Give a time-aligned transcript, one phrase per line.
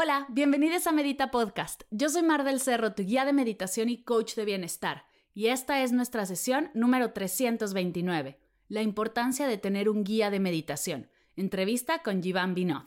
[0.00, 1.82] Hola, bienvenidos a Medita Podcast.
[1.90, 5.82] Yo soy Mar del Cerro, tu guía de meditación y coach de bienestar, y esta
[5.82, 8.38] es nuestra sesión número 329,
[8.68, 11.10] la importancia de tener un guía de meditación.
[11.34, 12.84] Entrevista con Jivan Binod.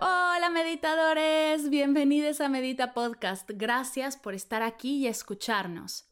[0.00, 3.50] Hola meditadores, bienvenidos a Medita Podcast.
[3.52, 6.06] Gracias por estar aquí y escucharnos.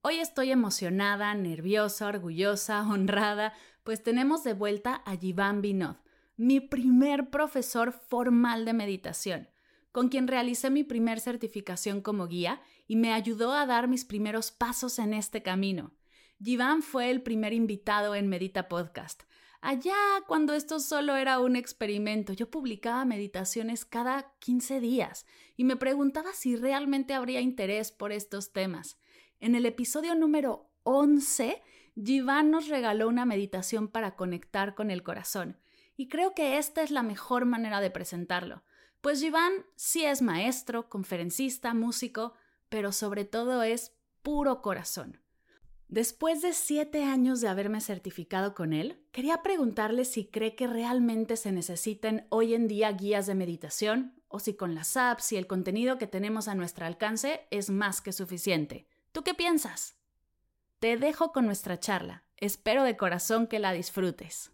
[0.00, 3.52] Hoy estoy emocionada, nerviosa, orgullosa, honrada,
[3.88, 5.96] pues tenemos de vuelta a Jivan Binod,
[6.36, 9.48] mi primer profesor formal de meditación,
[9.92, 14.50] con quien realicé mi primer certificación como guía y me ayudó a dar mis primeros
[14.50, 15.94] pasos en este camino.
[16.38, 19.22] Jivan fue el primer invitado en Medita Podcast.
[19.62, 25.24] Allá, cuando esto solo era un experimento, yo publicaba meditaciones cada 15 días
[25.56, 28.98] y me preguntaba si realmente habría interés por estos temas.
[29.40, 31.62] En el episodio número 11,
[32.02, 35.58] Jivan nos regaló una meditación para conectar con el corazón,
[35.96, 38.62] y creo que esta es la mejor manera de presentarlo,
[39.00, 42.34] pues Jivan sí es maestro, conferencista, músico,
[42.68, 45.20] pero sobre todo es puro corazón.
[45.88, 51.36] Después de siete años de haberme certificado con él, quería preguntarle si cree que realmente
[51.36, 55.46] se necesiten hoy en día guías de meditación o si con las apps y el
[55.46, 58.86] contenido que tenemos a nuestro alcance es más que suficiente.
[59.12, 59.97] ¿Tú qué piensas?
[60.80, 62.22] Te dejo con nuestra charla.
[62.36, 64.52] Espero de corazón que la disfrutes.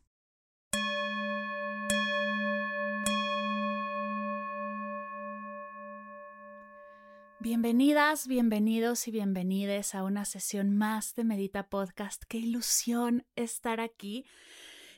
[7.40, 12.22] Bienvenidas, bienvenidos y bienvenides a una sesión más de Medita Podcast.
[12.26, 14.24] Qué ilusión estar aquí.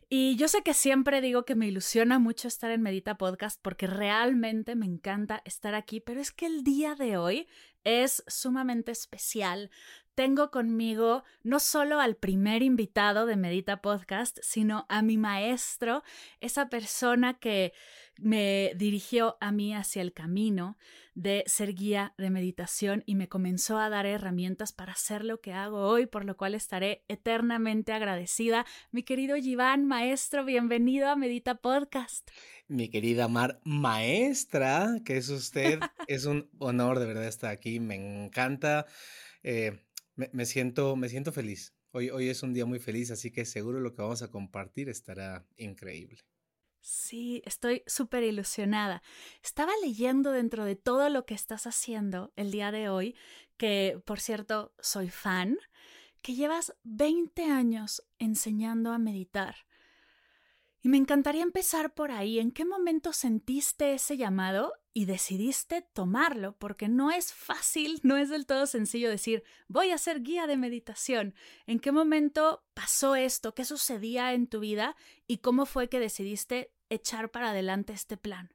[0.09, 3.88] Y yo sé que siempre digo que me ilusiona mucho estar en Medita Podcast porque
[3.88, 7.48] realmente me encanta estar aquí, pero es que el día de hoy
[7.82, 9.72] es sumamente especial.
[10.16, 16.03] Tengo conmigo no solo al primer invitado de Medita Podcast, sino a mi maestro,
[16.41, 17.75] esa persona que
[18.19, 20.78] me dirigió a mí hacia el camino
[21.15, 25.53] de ser guía de meditación y me comenzó a dar herramientas para hacer lo que
[25.53, 28.65] hago hoy, por lo cual estaré eternamente agradecida.
[28.93, 32.31] Mi querido Iván, maestro, bienvenido a Medita Podcast.
[32.69, 35.78] Mi querida Mar, maestra, que es usted,
[36.09, 38.87] es un honor de verdad estar aquí, me encanta,
[39.43, 39.83] eh,
[40.16, 41.75] me, siento, me siento feliz.
[41.93, 44.88] Hoy, hoy es un día muy feliz, así que seguro lo que vamos a compartir
[44.88, 46.19] estará increíble.
[46.81, 49.03] Sí, estoy súper ilusionada.
[49.43, 53.16] Estaba leyendo dentro de todo lo que estás haciendo el día de hoy,
[53.56, 55.59] que por cierto soy fan,
[56.22, 59.56] que llevas 20 años enseñando a meditar.
[60.81, 62.38] Y me encantaría empezar por ahí.
[62.38, 66.56] ¿En qué momento sentiste ese llamado y decidiste tomarlo?
[66.56, 70.56] Porque no es fácil, no es del todo sencillo decir, voy a ser guía de
[70.56, 71.34] meditación.
[71.66, 73.54] ¿En qué momento pasó esto?
[73.54, 74.96] ¿Qué sucedía en tu vida?
[75.26, 78.54] ¿Y cómo fue que decidiste echar para adelante este plan?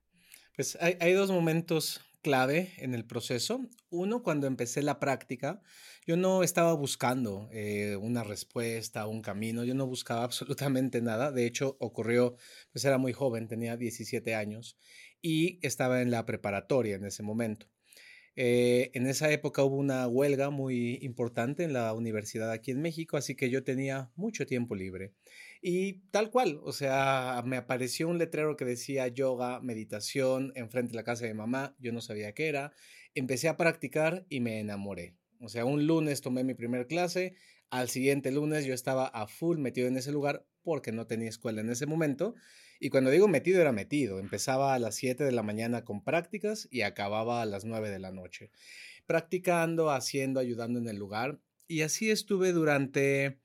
[0.55, 3.61] Pues hay, dos momentos clave en el proceso.
[3.91, 5.61] Uno, cuando empecé la práctica,
[6.07, 11.31] yo no estaba buscando eh, una respuesta, un camino, yo no buscaba absolutamente nada.
[11.31, 12.35] De hecho, ocurrió,
[12.71, 14.75] pues era muy joven, tenía 17 años
[15.21, 17.67] y estaba en la preparatoria en ese momento.
[18.35, 23.17] Eh, en esa época hubo una huelga muy importante en la universidad aquí en México,
[23.17, 25.13] así que yo tenía mucho tiempo libre.
[25.61, 30.95] Y tal cual, o sea, me apareció un letrero que decía yoga, meditación, enfrente de
[30.95, 32.71] la casa de mamá, yo no sabía qué era.
[33.15, 35.15] Empecé a practicar y me enamoré.
[35.41, 37.35] O sea, un lunes tomé mi primer clase,
[37.69, 41.61] al siguiente lunes yo estaba a full metido en ese lugar porque no tenía escuela
[41.61, 42.35] en ese momento.
[42.83, 44.17] Y cuando digo metido, era metido.
[44.17, 47.99] Empezaba a las 7 de la mañana con prácticas y acababa a las 9 de
[47.99, 48.49] la noche.
[49.05, 51.39] Practicando, haciendo, ayudando en el lugar.
[51.67, 53.39] Y así estuve durante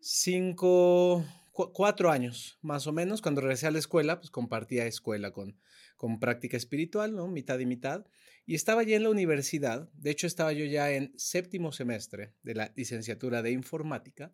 [0.00, 3.20] cinco, cuatro años más o menos.
[3.20, 5.60] Cuando regresé a la escuela, pues compartía escuela con,
[5.98, 7.28] con práctica espiritual, ¿no?
[7.28, 8.06] Mitad y mitad.
[8.46, 12.54] Y estaba ya en la universidad, de hecho estaba yo ya en séptimo semestre de
[12.54, 14.32] la licenciatura de informática.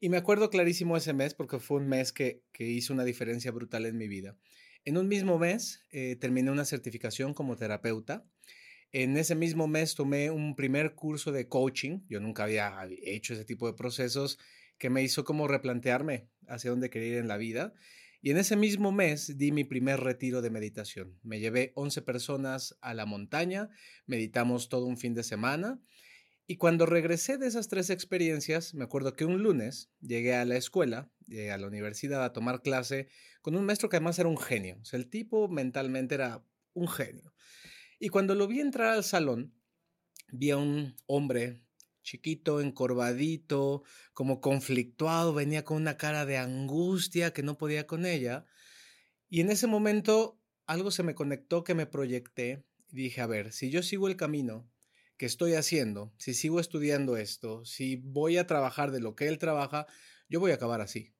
[0.00, 3.50] Y me acuerdo clarísimo ese mes porque fue un mes que, que hizo una diferencia
[3.50, 4.36] brutal en mi vida.
[4.84, 8.24] En un mismo mes eh, terminé una certificación como terapeuta.
[8.92, 12.00] En ese mismo mes tomé un primer curso de coaching.
[12.08, 12.72] Yo nunca había
[13.02, 14.38] hecho ese tipo de procesos
[14.78, 17.74] que me hizo como replantearme hacia dónde quería ir en la vida.
[18.20, 21.18] Y en ese mismo mes di mi primer retiro de meditación.
[21.22, 23.68] Me llevé 11 personas a la montaña,
[24.06, 25.80] meditamos todo un fin de semana.
[26.50, 30.56] Y cuando regresé de esas tres experiencias, me acuerdo que un lunes llegué a la
[30.56, 31.12] escuela,
[31.52, 33.08] a la universidad a tomar clase
[33.42, 34.78] con un maestro que además era un genio.
[34.80, 36.42] O sea, el tipo mentalmente era
[36.72, 37.34] un genio.
[37.98, 39.54] Y cuando lo vi entrar al salón,
[40.28, 41.66] vi a un hombre
[42.02, 43.82] chiquito, encorvadito,
[44.14, 48.46] como conflictuado, venía con una cara de angustia que no podía con ella.
[49.28, 53.68] Y en ese momento algo se me conectó que me proyecté dije, a ver, si
[53.68, 54.66] yo sigo el camino
[55.18, 59.38] que estoy haciendo, si sigo estudiando esto, si voy a trabajar de lo que él
[59.38, 59.86] trabaja,
[60.28, 61.12] yo voy a acabar así.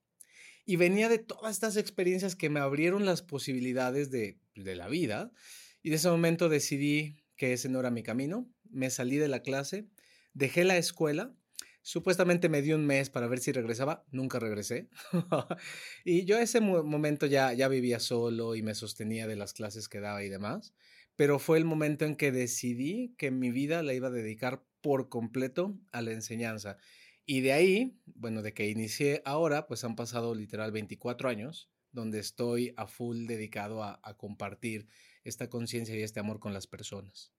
[0.65, 5.33] Y venía de todas estas experiencias que me abrieron las posibilidades de, de la vida.
[5.83, 8.51] Y de ese momento decidí que ese no era mi camino.
[8.71, 9.89] Me salí de la clase
[10.39, 11.35] Dejé la escuela,
[11.83, 14.89] supuestamente me dio un mes para ver si regresaba, nunca regresé.
[16.05, 19.99] y yo ese momento ya, ya vivía solo y me sostenía de las clases que
[19.99, 20.75] daba y demás,
[21.19, 25.09] pero fue el momento en que decidí que mi vida la iba a dedicar por
[25.09, 26.77] completo a la enseñanza.
[27.27, 32.21] Y de ahí, bueno, de que inicié ahora, pues han pasado literal 24 años donde
[32.21, 34.87] estoy a full dedicado a compartir
[35.25, 37.33] esta conciencia y este amor con las personas.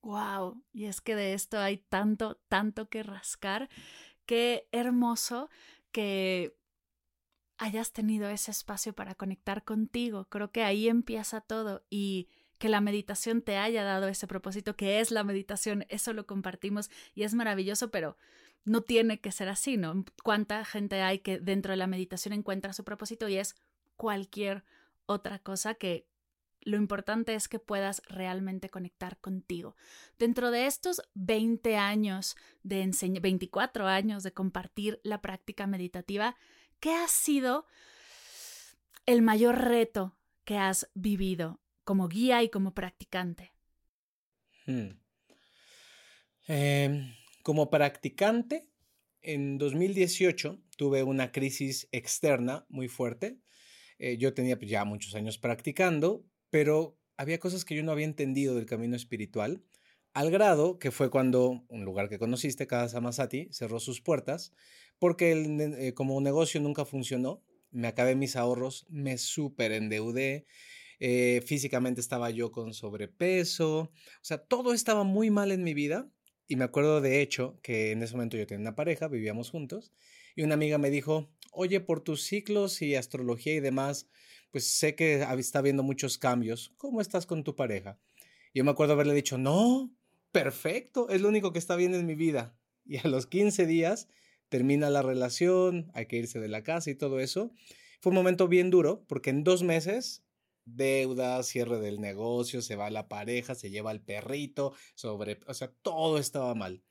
[0.00, 3.68] Wow, y es que de esto hay tanto, tanto que rascar.
[4.24, 5.50] Qué hermoso
[5.90, 6.56] que
[7.62, 10.26] hayas tenido ese espacio para conectar contigo.
[10.28, 12.28] Creo que ahí empieza todo y
[12.58, 16.90] que la meditación te haya dado ese propósito, que es la meditación, eso lo compartimos
[17.14, 18.16] y es maravilloso, pero
[18.64, 20.04] no tiene que ser así, ¿no?
[20.22, 23.56] ¿Cuánta gente hay que dentro de la meditación encuentra su propósito y es
[23.96, 24.64] cualquier
[25.06, 26.06] otra cosa que
[26.64, 29.74] lo importante es que puedas realmente conectar contigo.
[30.18, 36.36] Dentro de estos 20 años de enseñar, 24 años de compartir la práctica meditativa,
[36.82, 37.64] ¿qué ha sido
[39.06, 43.52] el mayor reto que has vivido como guía y como practicante?
[44.66, 44.98] Hmm.
[46.48, 47.14] Em,
[47.44, 48.68] como practicante,
[49.20, 53.38] en 2018 tuve una crisis externa muy fuerte.
[53.98, 58.06] Eh, yo tenía pues, ya muchos años practicando, pero había cosas que yo no había
[58.06, 59.62] entendido del camino espiritual,
[60.14, 63.00] al grado que fue cuando un lugar que conociste, Casa
[63.50, 64.52] cerró sus puertas,
[65.02, 70.46] porque el, eh, como negocio nunca funcionó, me acabé mis ahorros, me súper endeudé,
[71.00, 73.90] eh, físicamente estaba yo con sobrepeso, o
[74.20, 76.08] sea, todo estaba muy mal en mi vida.
[76.46, 79.90] Y me acuerdo de hecho que en ese momento yo tenía una pareja, vivíamos juntos,
[80.36, 84.08] y una amiga me dijo, oye, por tus ciclos y astrología y demás,
[84.52, 86.74] pues sé que está habiendo muchos cambios.
[86.76, 87.98] ¿Cómo estás con tu pareja?
[88.54, 89.92] Yo me acuerdo haberle dicho, no,
[90.30, 92.56] perfecto, es lo único que está bien en mi vida.
[92.84, 94.06] Y a los 15 días
[94.52, 97.54] termina la relación, hay que irse de la casa y todo eso.
[98.00, 100.24] Fue un momento bien duro porque en dos meses,
[100.66, 105.72] deuda, cierre del negocio, se va la pareja, se lleva el perrito, sobre, o sea,
[105.80, 106.84] todo estaba mal.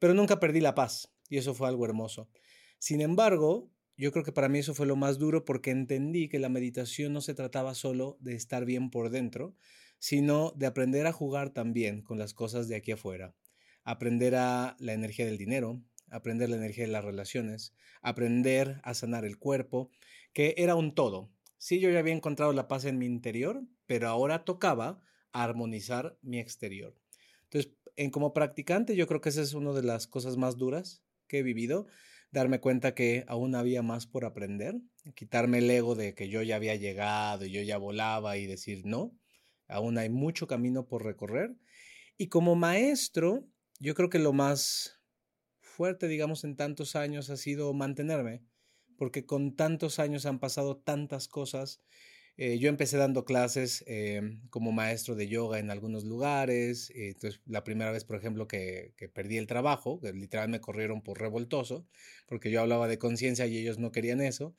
[0.00, 2.28] Pero nunca perdí la paz y eso fue algo hermoso.
[2.80, 6.40] Sin embargo, yo creo que para mí eso fue lo más duro porque entendí que
[6.40, 9.54] la meditación no se trataba solo de estar bien por dentro,
[10.00, 13.36] sino de aprender a jugar también con las cosas de aquí afuera.
[13.84, 15.80] Aprender a la energía del dinero,
[16.10, 19.90] aprender la energía de las relaciones, aprender a sanar el cuerpo,
[20.32, 21.30] que era un todo.
[21.56, 25.00] Sí, yo ya había encontrado la paz en mi interior, pero ahora tocaba
[25.32, 26.94] armonizar mi exterior.
[27.44, 31.02] Entonces, en como practicante, yo creo que esa es una de las cosas más duras
[31.26, 31.86] que he vivido,
[32.30, 34.76] darme cuenta que aún había más por aprender,
[35.14, 38.82] quitarme el ego de que yo ya había llegado y yo ya volaba y decir,
[38.84, 39.16] no,
[39.66, 41.56] aún hay mucho camino por recorrer.
[42.16, 43.46] Y como maestro,
[43.80, 44.97] yo creo que lo más
[45.78, 48.42] fuerte, digamos, en tantos años ha sido mantenerme,
[48.96, 51.80] porque con tantos años han pasado tantas cosas
[52.40, 56.90] eh, yo empecé dando clases em, como maestro de yoga en algunos lugares.
[56.90, 61.02] Eh, entonces, la primera vez, por ejemplo, que, perdí el trabajo, que literal me corrieron
[61.02, 61.88] por revoltoso,
[62.26, 64.54] porque yo hablaba de conciencia y ellos no querían eso.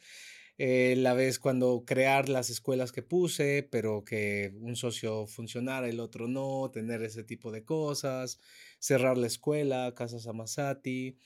[0.61, 6.01] Eh, la vez cuando crear las escuelas que puse, pero que un socio funcionara, el
[6.01, 8.41] otro no, tener ese tipo de cosas,
[8.77, 11.17] cerrar la escuela, Casas Amasati.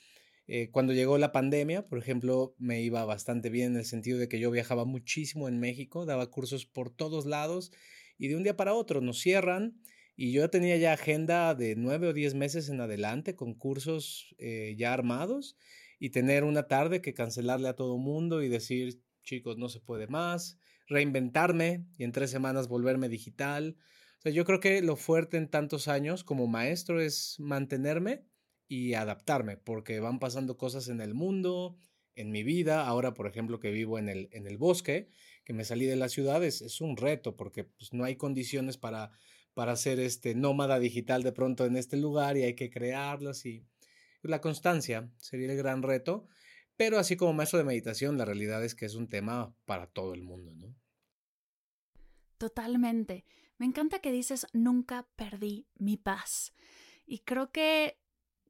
[0.46, 4.30] Eh, cuando llegó la pandemia, por ejemplo, me iba bastante bien en el sentido de
[4.30, 7.72] que yo viajaba muchísimo en México, daba cursos por todos lados
[8.20, 9.82] y de un día para otro nos cierran
[10.16, 14.76] y yo tenía ya agenda de nueve o diez meses en adelante con cursos eh,
[14.78, 15.58] ya armados
[16.00, 20.08] y tener una tarde que cancelarle a todo mundo y decir, chicos, no se puede
[20.08, 23.78] más, reinventarme y en tres semanas volverme digital.
[24.20, 28.26] O sea, yo creo que lo fuerte en tantos años como maestro es mantenerme
[28.68, 31.76] y adaptarme, porque van pasando cosas en el mundo,
[32.16, 32.86] en mi vida.
[32.86, 35.10] Ahora, por ejemplo, que vivo en el, en el bosque,
[35.44, 39.12] que me salí de la ciudad, es, un reto, porque pues, no hay condiciones para,
[39.54, 43.66] para ser este nómada digital de pronto en este lugar y hay que crearlas y
[44.22, 46.28] la constancia sería el gran reto.
[46.76, 50.14] Pero así como maestro de meditación, la realidad es que es un tema para todo
[50.14, 50.76] el mundo, ¿no?
[52.38, 53.26] Totalmente.
[53.58, 56.54] Me encanta que dices, nunca perdí mi paz.
[57.06, 58.00] Y creo que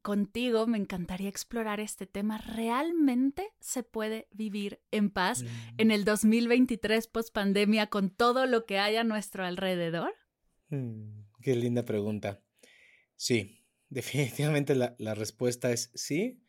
[0.03, 2.37] contigo me encantaría explorar este tema.
[2.37, 5.43] ¿Realmente se puede vivir en paz
[5.77, 5.91] en mm.
[5.91, 10.13] el 2023 post pandemia con todo lo que hay a nuestro alrededor?
[10.69, 12.43] Mm, qué linda pregunta.
[13.15, 16.43] Sí, definitivamente la, respuesta es sí.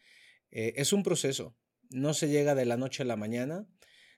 [0.50, 1.56] Eh, es un proceso.
[1.90, 3.66] No se llega de la noche a la mañana.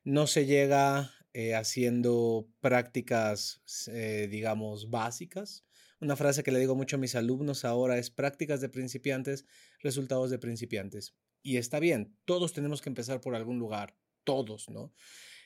[0.05, 5.67] No se llega eh, haciendo prácticas, eh, digamos, básicas.
[6.01, 9.47] Una frase que le digo mucho a mis alumnos ahora es prácticas de principiantes,
[9.81, 11.15] resultados de principiantes.
[11.43, 14.95] Y está bien, todos tenemos que empezar por algún lugar, todos, ¿no?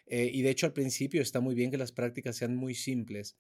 [0.07, 3.37] Eh, y de hecho al principio está muy bien que las prácticas sean muy simples,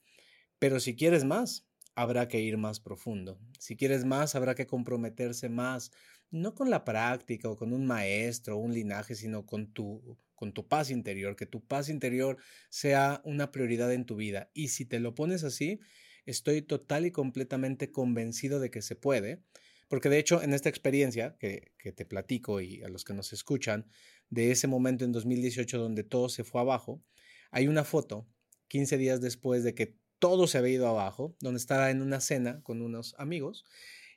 [0.58, 3.38] pero si quieres más, habrá que ir más profundo.
[3.58, 5.90] Si quieres más, habrá que comprometerse más,
[6.30, 10.54] no con la práctica o con un maestro o un linaje, sino con tu con
[10.54, 12.38] tu paz interior, que tu paz interior
[12.70, 14.50] sea una prioridad en tu vida.
[14.54, 15.80] Y si te lo pones así,
[16.24, 19.42] estoy total y completamente convencido de que se puede,
[19.86, 23.34] porque de hecho en esta experiencia que, que te platico y a los que nos
[23.34, 23.86] escuchan,
[24.30, 27.04] de ese momento en 2018 donde todo se fue abajo,
[27.50, 28.26] hay una foto
[28.68, 32.62] 15 días después de que todo se había ido abajo, donde estaba en una cena
[32.62, 33.64] con unos amigos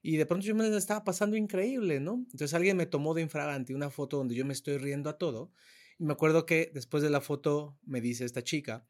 [0.03, 2.25] y de pronto yo me estaba pasando increíble, ¿no?
[2.31, 5.51] Entonces alguien me tomó de infragante una foto donde yo me estoy riendo a todo
[5.97, 8.85] y me acuerdo que después de la foto me dice esta chica,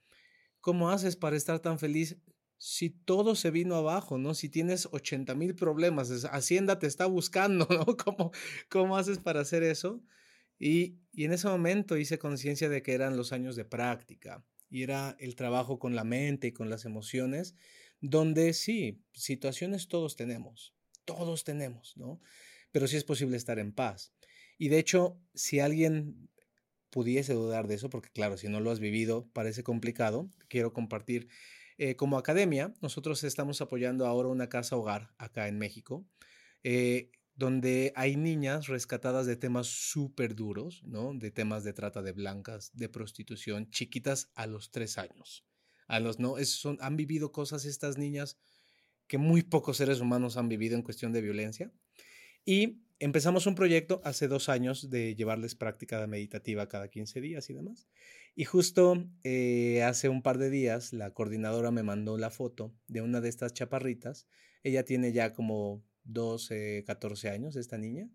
[0.60, 2.17] ¿cómo haces para estar tan feliz
[2.58, 4.34] si todo se vino abajo, ¿no?
[4.34, 7.86] Si tienes 80 mil problemas, Hacienda te está buscando, ¿no?
[7.98, 8.32] ¿Cómo,
[8.70, 10.01] cómo haces para hacer eso?
[10.58, 14.43] Y, y en ese momento hice conciencia de que eran los años de práctica
[14.74, 17.56] y era el trabajo con la mente y con las emociones,
[18.01, 20.74] donde sí, situaciones todos tenemos,
[21.06, 22.20] todos tenemos, ¿no?
[22.72, 24.15] Pero sí es posible estar en paz.
[24.58, 26.27] Y de hecho, si alguien
[26.89, 31.27] pudiese dudar de eso, porque claro, si no lo has vivido parece complicado, quiero compartir.
[31.77, 36.03] Eh, como academia, nosotros estamos apoyando ahora una casa hogar acá en México,
[36.63, 41.13] eh, donde hay niñas rescatadas de temas súper duros, ¿no?
[41.13, 45.45] De temas de trata de blancas, de prostitución, chiquitas a los tres años.
[45.87, 46.35] A los, ¿no?
[46.45, 48.37] son, han vivido cosas estas niñas
[49.07, 51.71] que muy pocos seres humanos han vivido en cuestión de violencia.
[52.45, 57.53] Y empezamos un proyecto hace dos años de llevarles práctica meditativa cada 15 días y
[57.53, 57.87] demás.
[58.35, 63.01] Y justo eh, hace un par de días la coordinadora me mandó la foto de
[63.01, 64.27] una de estas chaparritas.
[64.63, 68.10] Ella tiene ya como 12, 14 años, esta niña.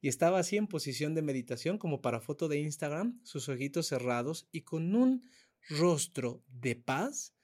[0.00, 4.48] Y estaba así en posición de meditación como para foto de Instagram, sus ojitos cerrados
[4.52, 5.28] y con un
[5.68, 7.34] rostro de paz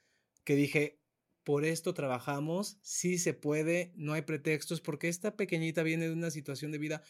[0.45, 1.01] que dije,
[1.45, 6.31] por esto trabajamos, sí se puede, no hay pretextos, porque esta pequeñita viene de una
[6.31, 7.03] situación de vida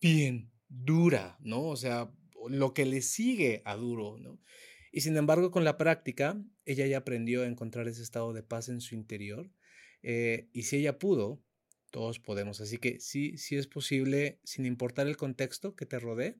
[0.00, 1.64] bien dura, ¿no?
[1.64, 2.12] O sea,
[2.48, 4.40] lo que le sigue a duro, ¿no?
[4.90, 8.68] Y sin embargo, con la práctica, ella ya aprendió a encontrar ese estado de paz
[8.68, 9.50] en su interior.
[10.02, 11.42] Eh, y si ella pudo,
[11.90, 12.60] todos podemos.
[12.60, 16.36] Así que sí, sí es posible, sin importar el contexto que te rodee,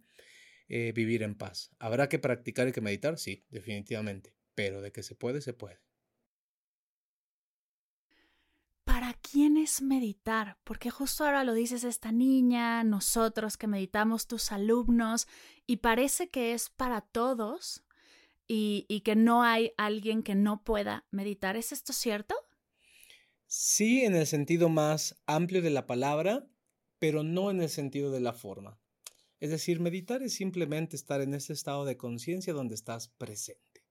[0.68, 1.70] eh, vivir en paz.
[1.78, 3.18] ¿Habrá que practicar y que meditar?
[3.18, 4.34] Sí, definitivamente.
[4.54, 5.80] Pero de que se puede, se puede.
[8.98, 10.58] ¿para quién es meditar?
[10.64, 15.28] Porque justo ahora lo dices esta niña, nosotros que meditamos, tus alumnos,
[15.68, 17.84] y parece que es para todos
[18.48, 21.56] y, y que no hay alguien que no pueda meditar.
[21.56, 22.34] ¿Es esto cierto?
[23.50, 26.46] Sí, en el sentido más amplio de la palabra,
[26.98, 28.78] pero no en el sentido de la forma.
[29.40, 33.86] Es decir, meditar es simplemente estar en ese estado de conciencia donde estás presente.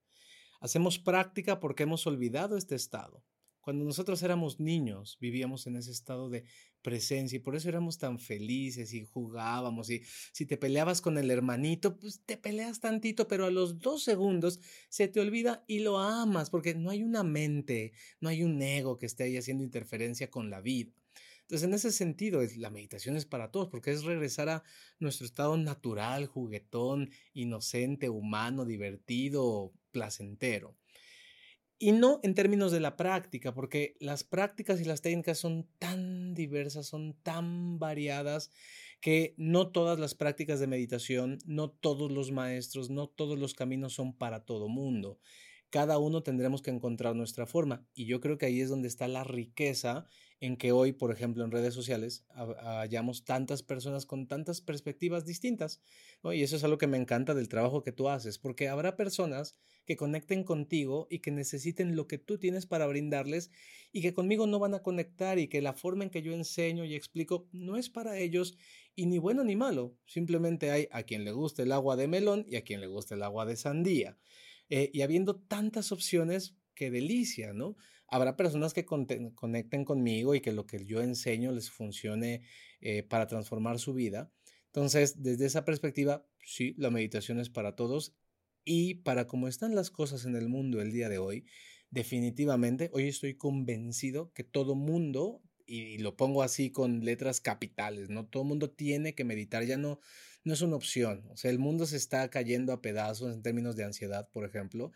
[0.59, 3.25] Hacemos práctica porque hemos olvidado este estado.
[3.67, 6.45] Cuando nosotros éramos niños, vivíamos en ese estado de
[6.81, 11.29] presencia y por eso éramos tan felices y jugábamos y si te peleabas con el
[11.29, 15.99] hermanito, pues te peleas tantito, pero a los dos segundos se te olvida y lo
[15.99, 20.29] amas porque no hay una mente, no hay un ego que esté ahí haciendo interferencia
[20.29, 20.93] con la vida.
[21.41, 24.63] Entonces, en ese sentido, la meditación es para todos, porque es regresar a
[24.99, 30.77] nuestro estado natural, juguetón, inocente, humano, divertido, placentero.
[31.79, 36.33] Y no en términos de la práctica, porque las prácticas y las técnicas son tan
[36.33, 38.51] diversas, son tan variadas,
[38.99, 43.93] que no todas las prácticas de meditación, no todos los maestros, no todos los caminos
[43.93, 45.19] son para todo mundo.
[45.69, 47.85] Cada uno tendremos que encontrar nuestra forma.
[47.93, 50.07] Y yo creo que ahí es donde está la riqueza
[50.39, 55.81] en que hoy, por ejemplo, en redes sociales hallamos tantas personas con tantas perspectivas distintas.
[56.23, 59.55] Y eso es algo que me encanta del trabajo que tú haces, porque habrá personas
[59.85, 63.51] que conecten contigo y que necesiten lo que tú tienes para brindarles
[63.91, 66.83] y que conmigo no van a conectar y que la forma en que yo enseño
[66.83, 68.57] y explico no es para ellos
[68.95, 69.95] y ni bueno ni malo.
[70.05, 73.15] Simplemente hay a quien le guste el agua de melón y a quien le guste
[73.15, 74.17] el agua de sandía.
[74.69, 77.77] Eh, y habiendo tantas opciones, qué delicia, ¿no?
[78.07, 82.43] Habrá personas que conecten conmigo y que lo que yo enseño les funcione
[82.79, 84.31] eh, para transformar su vida.
[84.67, 88.15] Entonces, desde esa perspectiva, sí, la meditación es para todos
[88.63, 91.45] y para cómo están las cosas en el mundo el día de hoy,
[91.89, 98.25] definitivamente, hoy estoy convencido que todo mundo, y lo pongo así con letras capitales, ¿no?
[98.25, 99.99] Todo mundo tiene que meditar, ya no,
[100.43, 101.25] no es una opción.
[101.29, 104.91] O sea, el mundo se está cayendo a pedazos en términos de ansiedad, por ejemplo.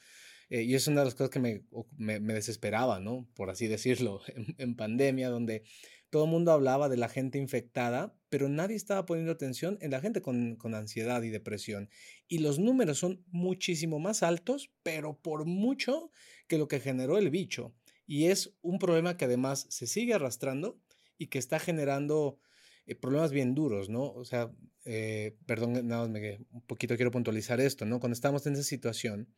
[0.51, 1.63] Eh, y es una de las cosas que me,
[1.98, 3.25] me, desesperaba, ¿no?
[3.36, 4.22] Por así decirlo,
[4.58, 5.63] en, pandemia, donde
[6.10, 10.01] todo el mundo hablaba de la gente infectada, pero nadie estaba poniendo atención en la
[10.01, 11.89] gente con, con, ansiedad y depresión.
[12.27, 16.12] Y los números son muchísimo más altos, pero por mucho
[16.50, 17.74] que lo que generó el bicho.
[18.05, 20.81] Y es un problema que además se sigue arrastrando
[21.17, 22.39] y que está generando
[22.88, 24.12] eh, problemas bien duros, ¿no?
[24.12, 24.51] O sea,
[24.84, 28.01] eh, perdón, nada más me, un poquito quiero puntualizar esto, ¿no?
[28.01, 29.29] Cuando estamos en esa situación,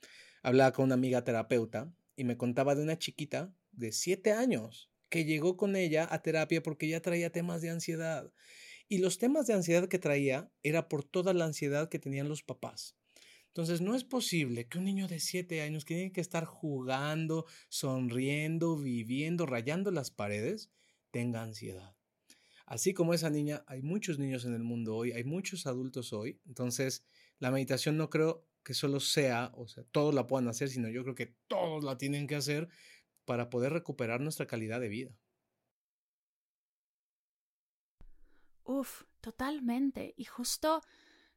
[0.43, 5.25] hablaba con una amiga terapeuta y me contaba de una chiquita de siete años que
[5.25, 8.31] llegó con ella a terapia porque ya traía temas de ansiedad.
[8.89, 12.43] Y los temas de ansiedad que traía era por toda la ansiedad que tenían los
[12.43, 12.95] papás.
[13.47, 17.45] Entonces, no es posible que un niño de siete años que tiene que estar jugando,
[17.69, 20.71] sonriendo, viviendo, rayando las paredes,
[21.11, 21.95] tenga ansiedad.
[22.65, 26.39] Así como esa niña, hay muchos niños en el mundo hoy, hay muchos adultos hoy.
[26.47, 27.05] Entonces,
[27.37, 31.03] la meditación no creo que solo sea, o sea, todos la puedan hacer, sino yo
[31.03, 32.69] creo que todos la tienen que hacer
[33.25, 35.17] para poder recuperar nuestra calidad de vida.
[38.63, 40.13] Uf, totalmente.
[40.17, 40.81] Y justo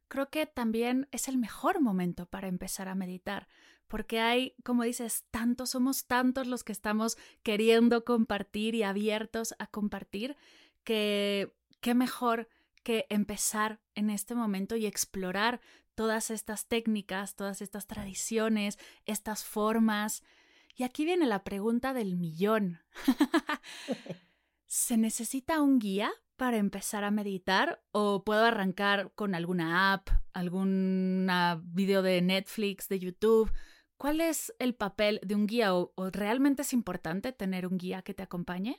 [0.07, 3.47] creo que también es el mejor momento para empezar a meditar,
[3.87, 9.67] porque hay, como dices, tantos, somos tantos los que estamos queriendo compartir y abiertos a
[9.67, 10.35] compartir,
[10.83, 12.47] que qué mejor
[12.83, 15.59] que empezar en este momento y explorar
[15.97, 20.23] todas estas técnicas, todas estas tradiciones, estas formas.
[20.75, 22.79] Y aquí viene la pregunta del millón.
[24.67, 31.27] ¿Se necesita un guía para empezar a meditar o puedo arrancar con alguna app, algún
[31.63, 33.51] video de Netflix, de YouTube?
[33.97, 38.13] ¿Cuál es el papel de un guía o, realmente es importante tener un guía que
[38.13, 38.77] te acompañe?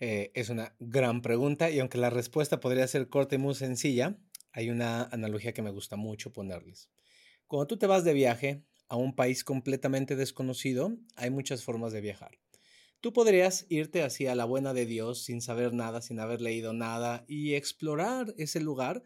[0.00, 4.16] Eh, es una gran pregunta y aunque la respuesta podría ser corta y muy sencilla,
[4.58, 6.90] hay una analogía que me gusta mucho ponerles.
[7.46, 12.00] Cuando tú te vas de viaje a un país completamente desconocido, hay muchas formas de
[12.00, 12.40] viajar.
[13.00, 16.72] Tú podrías irte así a la buena de Dios sin saber nada, sin haber leído
[16.72, 19.04] nada y explorar ese lugar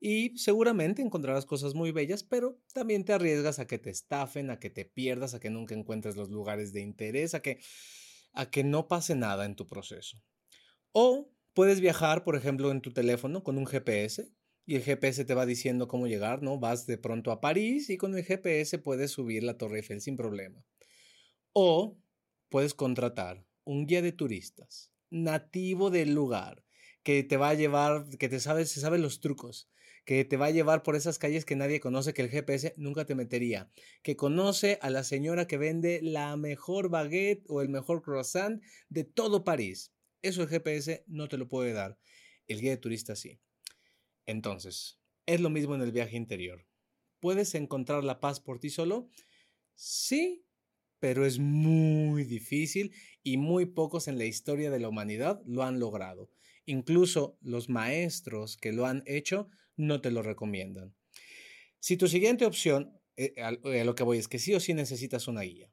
[0.00, 4.58] y seguramente encontrarás cosas muy bellas, pero también te arriesgas a que te estafen, a
[4.58, 7.60] que te pierdas, a que nunca encuentres los lugares de interés, a que,
[8.32, 10.18] a que no pase nada en tu proceso.
[10.92, 14.32] O puedes viajar, por ejemplo, en tu teléfono con un GPS
[14.66, 16.58] y el GPS te va diciendo cómo llegar, ¿no?
[16.58, 20.16] Vas de pronto a París y con el GPS puedes subir la Torre Eiffel sin
[20.16, 20.64] problema.
[21.52, 21.98] O
[22.48, 26.64] puedes contratar un guía de turistas nativo del lugar
[27.02, 29.70] que te va a llevar, que te sabe, se sabe los trucos,
[30.04, 33.04] que te va a llevar por esas calles que nadie conoce, que el GPS nunca
[33.04, 33.70] te metería,
[34.02, 39.04] que conoce a la señora que vende la mejor baguette o el mejor croissant de
[39.04, 39.92] todo París.
[40.22, 41.98] Eso el GPS no te lo puede dar.
[42.48, 43.38] El guía de turistas sí.
[44.26, 46.66] Entonces, es lo mismo en el viaje interior.
[47.20, 49.08] ¿Puedes encontrar la paz por ti solo?
[49.74, 50.44] Sí,
[50.98, 55.78] pero es muy difícil y muy pocos en la historia de la humanidad lo han
[55.78, 56.30] logrado.
[56.66, 60.94] Incluso los maestros que lo han hecho no te lo recomiendan.
[61.80, 65.28] Si tu siguiente opción, eh, a lo que voy es que sí o sí necesitas
[65.28, 65.70] una guía.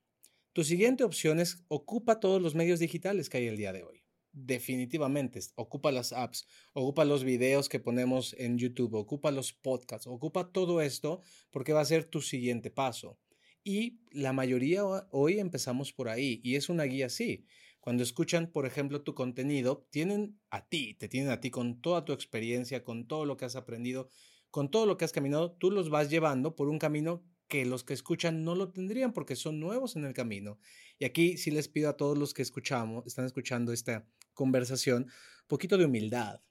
[0.54, 4.01] Tu siguiente opción es ocupa todos los medios digitales que hay el día de hoy
[4.34, 10.52] definitivamente ocupa las apps, ocupa los videos que ponemos en YouTube, ocupa los podcasts, ocupa
[10.52, 13.20] todo esto porque va a ser tu siguiente paso.
[13.64, 17.46] Y la mayoría hoy empezamos por ahí y es una guía así.
[17.80, 22.06] Cuando escuchan, por ejemplo, tu contenido, tienen a ti, te tienen a ti con toda
[22.06, 24.10] tu experiencia, con todo lo que has aprendido,
[24.52, 27.84] con todo lo que has caminado, tú los vas llevando por un camino que los
[27.84, 30.58] que escuchan no lo tendrían porque son nuevos en el camino.
[31.00, 35.08] Y aquí sí les pido a todos los que escuchamos, están escuchando esta conversación,
[35.48, 36.42] poquito de humildad.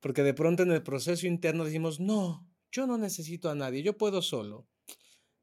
[0.00, 3.98] Porque de pronto en el proceso interno decimos, no, yo no necesito a nadie, yo
[3.98, 4.66] puedo solo.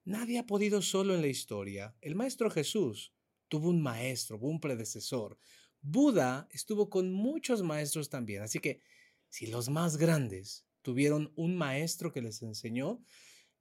[0.03, 1.95] Nadie ha podido solo en la historia.
[2.01, 3.13] El Maestro Jesús
[3.49, 5.37] tuvo un maestro, un predecesor.
[5.81, 8.81] Buda estuvo con muchos maestros también, así que
[9.29, 13.01] si los más grandes tuvieron un maestro que les enseñó,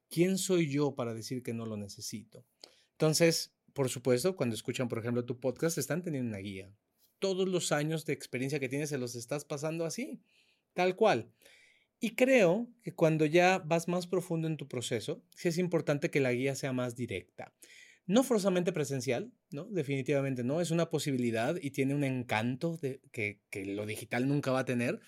[0.09, 2.45] ¿quién soy yo para decir que no lo necesito?
[2.93, 6.73] Entonces, por supuesto, cuando escuchan, por ejemplo, tu podcast, están teniendo una guía.
[7.19, 10.21] Todos los años de experiencia que tienes se los estás pasando así,
[10.73, 11.31] tal cual.
[11.99, 16.19] Y creo que cuando ya vas más profundo en tu proceso, sí es importante que
[16.19, 17.53] la guía sea más directa.
[18.05, 19.65] No forzosamente presencial, ¿no?
[19.65, 20.61] Definitivamente no.
[20.61, 24.65] Es una posibilidad y tiene un encanto de, que, que lo digital nunca va a
[24.65, 24.99] tener.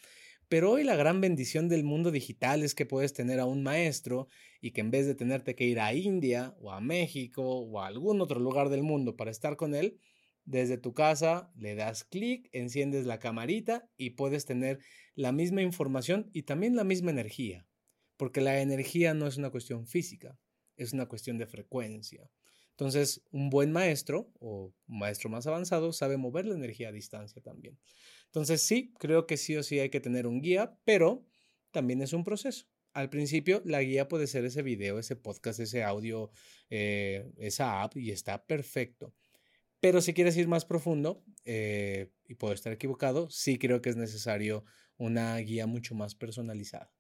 [0.50, 4.28] Pero hoy la gran bendición del mundo digital es que puedes tener a un maestro
[4.60, 7.86] y que en vez de tenerte que ir a India o a México o a
[7.86, 10.00] algún otro lugar del mundo para estar con él,
[10.50, 14.80] desde tu casa le das clic, enciendes la camarita y puedes tener
[15.14, 17.68] la misma información y también la misma energía.
[18.18, 20.40] Porque la energía no es una cuestión física,
[20.76, 22.32] es una cuestión de frecuencia.
[22.72, 27.42] Entonces, un buen maestro o un maestro más avanzado sabe mover la energía a distancia
[27.44, 27.78] también.
[28.26, 31.28] Entonces, sí, creo que sí o sí hay que tener un guía, pero
[31.72, 32.66] también es un proceso.
[32.94, 36.32] Al principio, la guía puede ser ese video, ese podcast, ese audio,
[36.72, 39.14] eh, esa app y está perfecto.
[39.80, 43.96] Pero si quieres ir más profundo, eh, y puedo estar equivocado, sí creo que es
[43.96, 44.66] necesario
[44.98, 46.92] una guía mucho más personalizada.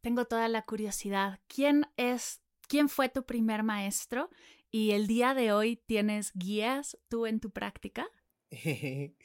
[0.00, 1.40] Tengo toda la curiosidad.
[1.48, 4.28] ¿Quién es ¿Quién fue tu primer maestro?
[4.70, 8.06] ¿Y el día de hoy tienes guías tú en tu práctica?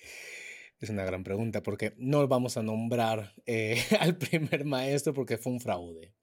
[0.79, 5.53] Es una gran pregunta porque no vamos a nombrar eh, al primer maestro porque fue
[5.53, 6.13] un fraude.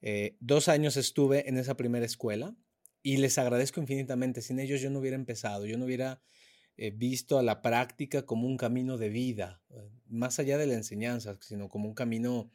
[0.00, 2.54] Eh, dos años estuve en esa primera escuela
[3.04, 4.40] y les agradezco infinitamente.
[4.40, 6.22] Sin ellos yo no hubiera empezado, yo no hubiera
[6.78, 9.62] eh, visto a la práctica como un camino de vida,
[10.08, 12.50] más allá de la enseñanza, sino como un camino,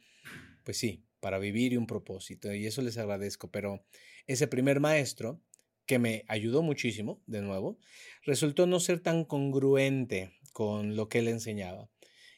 [0.64, 2.52] pues sí, para vivir y un propósito.
[2.52, 3.48] Y eso les agradezco.
[3.52, 3.86] Pero
[4.26, 5.40] ese primer maestro,
[5.86, 7.78] que me ayudó muchísimo, de nuevo,
[8.24, 11.88] resultó no ser tan congruente con lo que él enseñaba.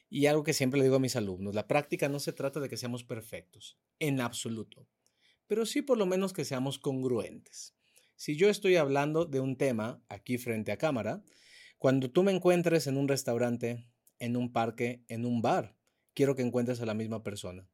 [0.07, 2.69] Y algo que siempre le digo a mis alumnos, la práctica no se trata de
[2.69, 4.87] que seamos perfectos, en absoluto,
[5.47, 7.73] pero sí por lo menos que seamos congruentes.
[8.23, 11.25] Si yo estoy hablando de un tema aquí frente a cámara,
[11.77, 13.85] cuando tú me encuentres en un restaurante,
[14.17, 15.75] en un parque, en un bar,
[16.13, 17.67] quiero que encuentres a la misma persona.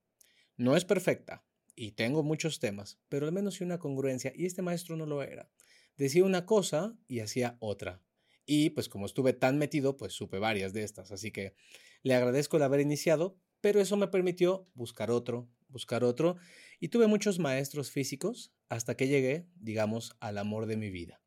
[0.57, 4.63] No es perfecta y tengo muchos temas, pero al menos sí una congruencia y este
[4.63, 5.51] maestro no lo era.
[5.97, 8.01] Decía una cosa y hacía otra.
[8.43, 11.11] Y pues como estuve tan metido, pues supe varias de estas.
[11.11, 11.53] Así que
[12.01, 16.37] le agradezco el haber iniciado, pero eso me permitió buscar otro, buscar otro.
[16.79, 21.21] Y tuve muchos maestros físicos hasta que llegué, digamos, al amor de mi vida.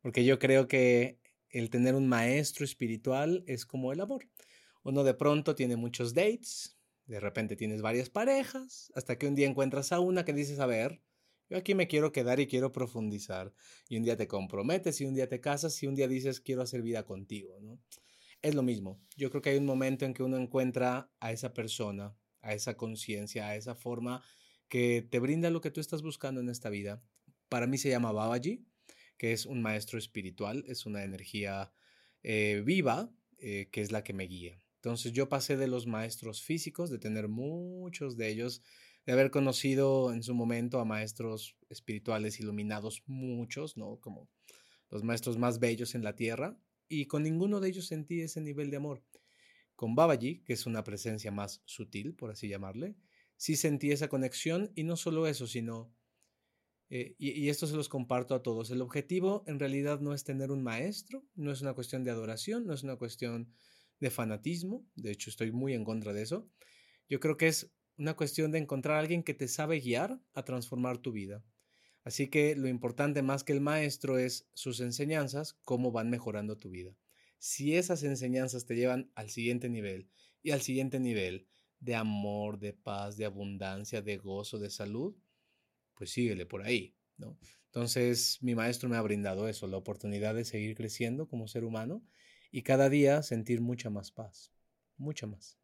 [0.00, 4.28] Porque yo creo que el tener un maestro espiritual es como el amor.
[4.82, 9.46] Uno de pronto tiene muchos dates, de repente tienes varias parejas, hasta que un día
[9.46, 11.02] encuentras a una que dices, a ver,
[11.48, 13.52] yo aquí me quiero quedar y quiero profundizar.
[13.88, 16.62] Y un día te comprometes y un día te casas y un día dices, quiero
[16.62, 17.80] hacer vida contigo, ¿no?
[18.42, 19.00] Es lo mismo.
[19.16, 22.76] Yo creo que hay un momento en que uno encuentra a esa persona, a esa
[22.76, 24.22] conciencia, a esa forma
[24.68, 27.02] que te brinda lo que tú estás buscando en esta vida.
[27.48, 28.66] Para mí se llama Babaji,
[29.16, 31.72] que es un maestro espiritual, es una energía
[32.22, 34.60] eh, viva eh, que es la que me guía.
[34.76, 38.62] Entonces yo pasé de los maestros físicos, de tener muchos de ellos,
[39.04, 43.98] de haber conocido en su momento a maestros espirituales iluminados, muchos, ¿no?
[44.00, 44.28] Como
[44.90, 48.70] los maestros más bellos en la tierra, y con ninguno de ellos sentí ese nivel
[48.70, 49.02] de amor.
[49.74, 52.94] Con Babaji, que es una presencia más sutil, por así llamarle,
[53.36, 55.94] sí sentí esa conexión y no solo eso, sino,
[56.88, 60.24] eh, y, y, esto se los comparto a todos, el objetivo en realidad no es
[60.24, 63.52] tener un maestro, no es una cuestión de adoración, no es una cuestión
[64.00, 66.48] de fanatismo, de hecho estoy muy en contra de eso.
[67.08, 70.44] Yo creo que es una cuestión de encontrar a alguien que te sabe guiar a
[70.44, 71.42] transformar tu vida.
[72.04, 76.70] Así que lo importante más que el maestro es sus enseñanzas, cómo van mejorando tu
[76.70, 76.96] vida.
[77.38, 80.08] Si esas enseñanzas te llevan al siguiente nivel
[80.42, 81.48] y al siguiente nivel
[81.80, 85.14] de amor, de paz, de abundancia, de gozo, de salud,
[85.94, 87.38] pues síguele por ahí, ¿no?
[87.66, 92.02] Entonces, mi maestro me ha brindado eso, la oportunidad de seguir creciendo como ser humano
[92.50, 94.52] y cada día sentir mucha más paz,
[94.96, 95.58] mucha más.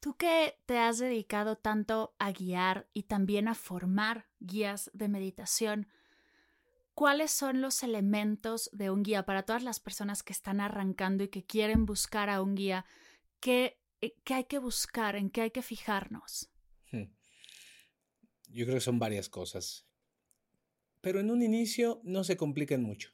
[0.00, 5.88] Tú que te has dedicado tanto a guiar y también a formar guías de meditación,
[6.94, 11.28] ¿cuáles son los elementos de un guía para todas las personas que están arrancando y
[11.28, 12.84] que quieren buscar a un guía?
[13.40, 13.79] ¿Qué,
[14.24, 15.16] qué hay que buscar?
[15.16, 16.50] ¿En qué hay que fijarnos?
[16.90, 17.12] Hmm.
[18.48, 19.86] Yo creo que son varias cosas.
[21.00, 23.10] Pero en un inicio no se compliquen mucho.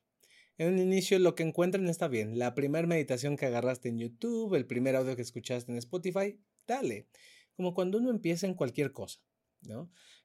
[0.58, 2.38] En un inicio lo que encuentren está bien.
[2.38, 7.08] La primera meditación que agarraste en YouTube, el primer audio que escuchaste en Spotify, dale.
[7.56, 9.20] Como cuando uno empieza en cualquier cosa.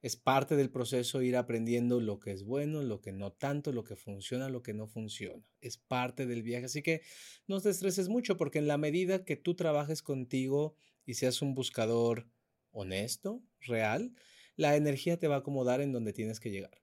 [0.02, 3.84] Es parte del proceso ir aprendiendo lo que es bueno, lo que no tanto, lo
[3.84, 5.44] que funciona, lo que no funciona.
[5.62, 6.66] Es parte del viaje.
[6.66, 7.02] Así que
[7.48, 10.76] no te estreses mucho porque en la medida que tú trabajes contigo
[11.06, 12.28] y seas un buscador
[12.72, 14.14] honesto, real,
[14.56, 16.82] la energía te va a acomodar en donde tienes que llegar.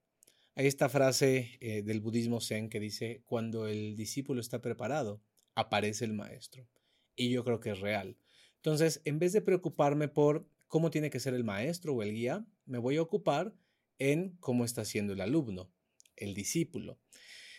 [0.54, 5.22] Hay esta frase eh, del budismo zen que dice, cuando el discípulo está preparado,
[5.54, 6.68] aparece el maestro.
[7.14, 8.16] Y yo creo que es real.
[8.56, 12.46] Entonces, en vez de preocuparme por cómo tiene que ser el maestro o el guía,
[12.66, 13.54] me voy a ocupar
[13.98, 15.72] en cómo está siendo el alumno,
[16.16, 17.00] el discípulo.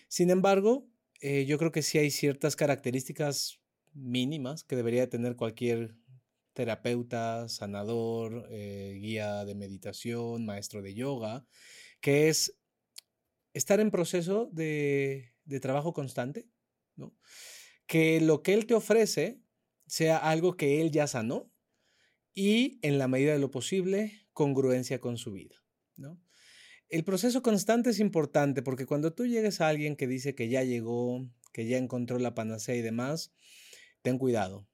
[0.07, 0.87] Sin embargo,
[1.21, 3.59] eh, yo creo que sí hay ciertas características
[3.93, 5.95] mínimas que debería tener cualquier
[6.53, 11.45] terapeuta, sanador, eh, guía de meditación, maestro de yoga,
[12.01, 12.57] que es
[13.53, 16.47] estar en proceso de, trabajo constante,
[16.95, 17.15] ¿no?
[17.87, 19.41] Que lo que él te ofrece
[19.87, 21.51] sea algo que él ya sanó
[22.33, 25.55] y en la medida de lo posible, congruencia con su vida,
[25.95, 26.21] ¿no?
[26.89, 30.63] El proceso constante es importante porque cuando tú llegues a alguien que dice que ya
[30.63, 33.31] llegó, que ya encontró la panacea y demás,
[34.01, 34.67] ten cuidado,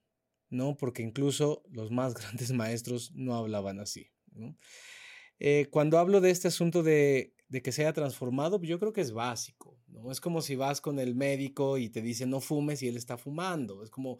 [0.48, 0.76] ¿no?
[0.76, 4.10] Porque incluso los más grandes maestros no hablaban así.
[5.38, 9.02] Eh, cuando hablo de este asunto de, de, que se haya transformado, yo creo que
[9.02, 10.10] es básico, ¿no?
[10.10, 13.16] Es como si vas con el médico y te dice no fumes y él está
[13.16, 13.82] fumando.
[13.82, 14.18] Es como,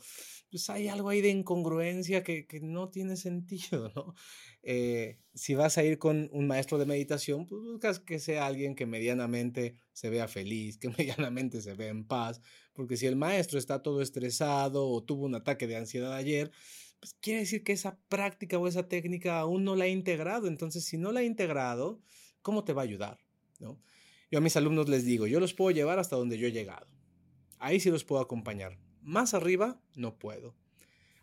[0.50, 4.14] pues hay algo ahí de incongruencia que, que no tiene sentido, ¿no?
[4.62, 8.74] Eh, si vas a ir con un maestro de meditación, pues buscas que sea alguien
[8.74, 12.40] que medianamente se vea feliz, que medianamente se vea en paz,
[12.72, 16.50] porque si el maestro está todo estresado o tuvo un ataque de ansiedad ayer,
[17.00, 20.48] pues quiere decir que esa práctica o esa técnica aún no la ha integrado.
[20.48, 22.00] Entonces, si no la ha integrado,
[22.42, 23.18] ¿cómo te va a ayudar?
[23.58, 23.80] ¿No?
[24.30, 26.86] Yo a mis alumnos les digo, yo los puedo llevar hasta donde yo he llegado.
[27.58, 28.76] Ahí sí los puedo acompañar.
[29.00, 30.54] Más arriba, no puedo.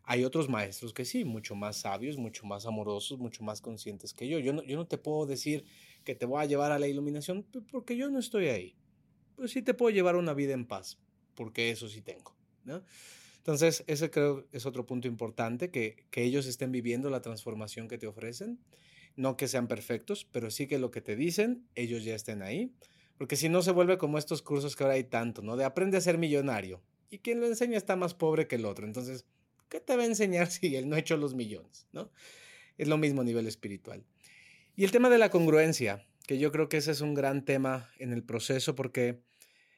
[0.05, 4.27] Hay otros maestros que sí, mucho más sabios, mucho más amorosos, mucho más conscientes que
[4.27, 4.39] yo.
[4.39, 5.65] Yo no, yo no te puedo decir
[6.03, 8.75] que te voy a llevar a la iluminación porque yo no estoy ahí.
[9.35, 10.97] Pero sí te puedo llevar una vida en paz,
[11.35, 12.35] porque eso sí tengo.
[13.37, 17.97] Entonces, ese creo es otro punto importante, que, que ellos estén viviendo la transformación que
[17.97, 18.59] te ofrecen.
[19.15, 22.73] No que sean perfectos, pero sí que lo que te dicen, ellos ya estén ahí.
[23.23, 25.55] Porque si no se vuelve como estos cursos que ahora hay tanto, ¿no?
[25.55, 26.81] De aprende a ser millonario.
[27.09, 28.85] Y quien lo enseña está más pobre que el otro.
[28.85, 29.25] Entonces,
[29.69, 31.87] ¿qué te va a enseñar si él no ha hecho los millones?
[31.93, 32.11] ¿no?
[32.77, 34.03] Es lo mismo a nivel espiritual.
[34.75, 37.89] Y el tema de la congruencia, que yo creo que ese es un gran tema
[37.97, 39.21] en el proceso porque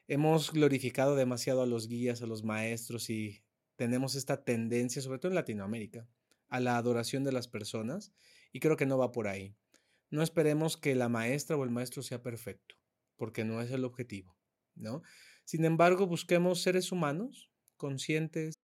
[0.08, 3.44] hemos glorificado demasiado a los guías, a los maestros y
[3.76, 6.08] tenemos esta tendencia, sobre todo en Latinoamérica,
[6.48, 8.12] a la adoración de las personas
[8.50, 9.54] y creo que no va por ahí.
[10.10, 12.74] No esperemos que la maestra o el maestro sea perfecto,
[13.16, 14.36] porque no es el objetivo,
[14.74, 15.02] ¿no?
[15.44, 18.54] Sin embargo, busquemos seres humanos conscientes,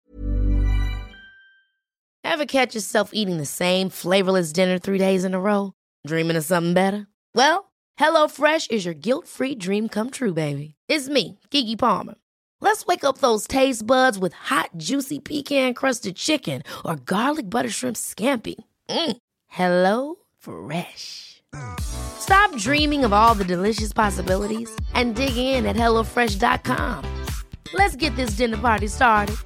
[2.25, 5.75] Ever catch yourself eating the same flavorless dinner three days in a row?
[6.07, 7.07] Dreaming of something better?
[7.35, 10.75] Well, HelloFresh is your guilt-free dream come true, baby.
[10.89, 12.15] It's me, Kiki Palmer.
[12.61, 17.97] Let's wake up those taste buds with hot, juicy pecan-crusted chicken or garlic butter shrimp
[17.97, 18.55] scampi.
[18.89, 19.17] Mm.
[19.49, 21.32] Hello Fresh.
[21.83, 27.05] Stop dreaming of all the delicious possibilities and dig in at HelloFresh.com.
[27.75, 29.37] Let's get this dinner party started.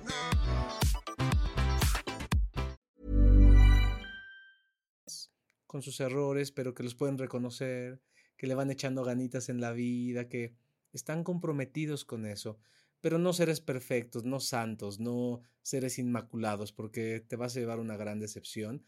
[5.77, 8.01] con sus errores, pero que los pueden reconocer,
[8.38, 10.55] que le van echando ganitas en la vida, que
[10.95, 12.59] están comprometidos con eso,
[13.03, 17.99] pero no seres perfectos, no santos, no seres inmaculados, porque te vas a llevar una
[17.99, 18.87] gran decepción.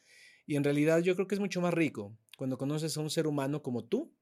[0.49, 3.27] Y en realidad yo creo que es mucho más rico cuando conoces a un ser
[3.27, 4.17] humano como tú,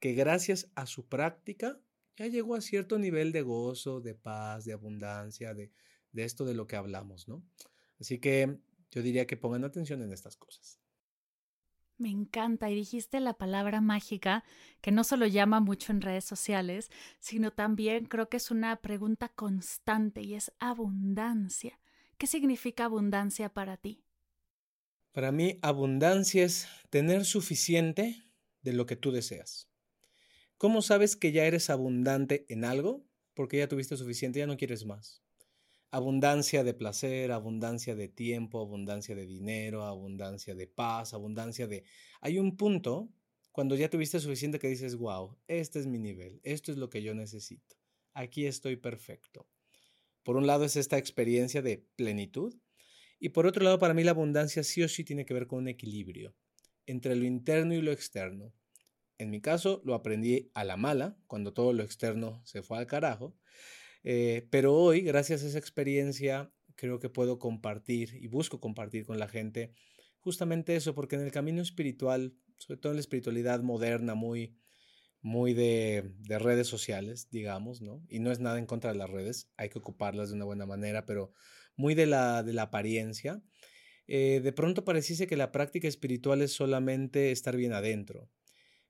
[0.00, 1.78] que gracias a su práctica
[2.16, 5.70] ya llegó a cierto nivel de gozo, de paz, de abundancia, de,
[6.10, 7.44] de esto de lo que hablamos, ¿no?
[8.00, 8.58] Así que
[8.90, 10.80] yo diría que pongan atención en estas cosas.
[11.98, 14.44] Me encanta y dijiste la palabra mágica
[14.80, 19.28] que no solo llama mucho en redes sociales, sino también creo que es una pregunta
[19.28, 21.78] constante y es abundancia.
[22.16, 24.02] ¿Qué significa abundancia para ti?
[25.18, 28.22] Para mí, abundancia es tener suficiente
[28.62, 29.68] de lo que tú deseas.
[30.58, 33.04] ¿Cómo sabes que ya eres abundante en algo?
[33.34, 35.24] Porque ya tuviste suficiente, ya no quieres más
[35.90, 41.82] abundancia de placer, abundancia de tiempo, abundancia de dinero, abundancia de paz, abundancia de...
[42.20, 43.08] Hay un punto
[43.50, 47.02] cuando ya tuviste suficiente que dices, wow, este es mi nivel, esto es lo que
[47.02, 47.76] yo necesito,
[48.14, 49.48] aquí estoy perfecto.
[50.22, 52.54] Por un lado es esta experiencia de plenitud
[53.18, 55.60] y por otro lado para mí la abundancia sí o sí tiene que ver con
[55.60, 56.34] un equilibrio
[56.86, 58.54] entre lo interno y lo externo.
[59.18, 62.86] En mi caso lo aprendí a la mala, cuando todo lo externo se fue al
[62.86, 63.36] carajo,
[64.04, 69.18] eh, pero hoy, gracias a esa experiencia, creo que puedo compartir y busco compartir con
[69.18, 69.74] la gente
[70.20, 74.56] justamente eso, porque en el camino espiritual sobre todo en la espiritualidad moderna, muy,
[75.20, 78.04] muy de, de, redes sociales, digamos, ¿no?
[78.08, 80.66] Y no es nada en contra de las redes, hay que ocuparlas de una buena
[80.66, 81.32] manera, pero
[81.78, 83.42] muy de la, de la apariencia.
[84.06, 88.30] Eh, de pronto pareciese que la práctica espiritual es solamente estar bien adentro,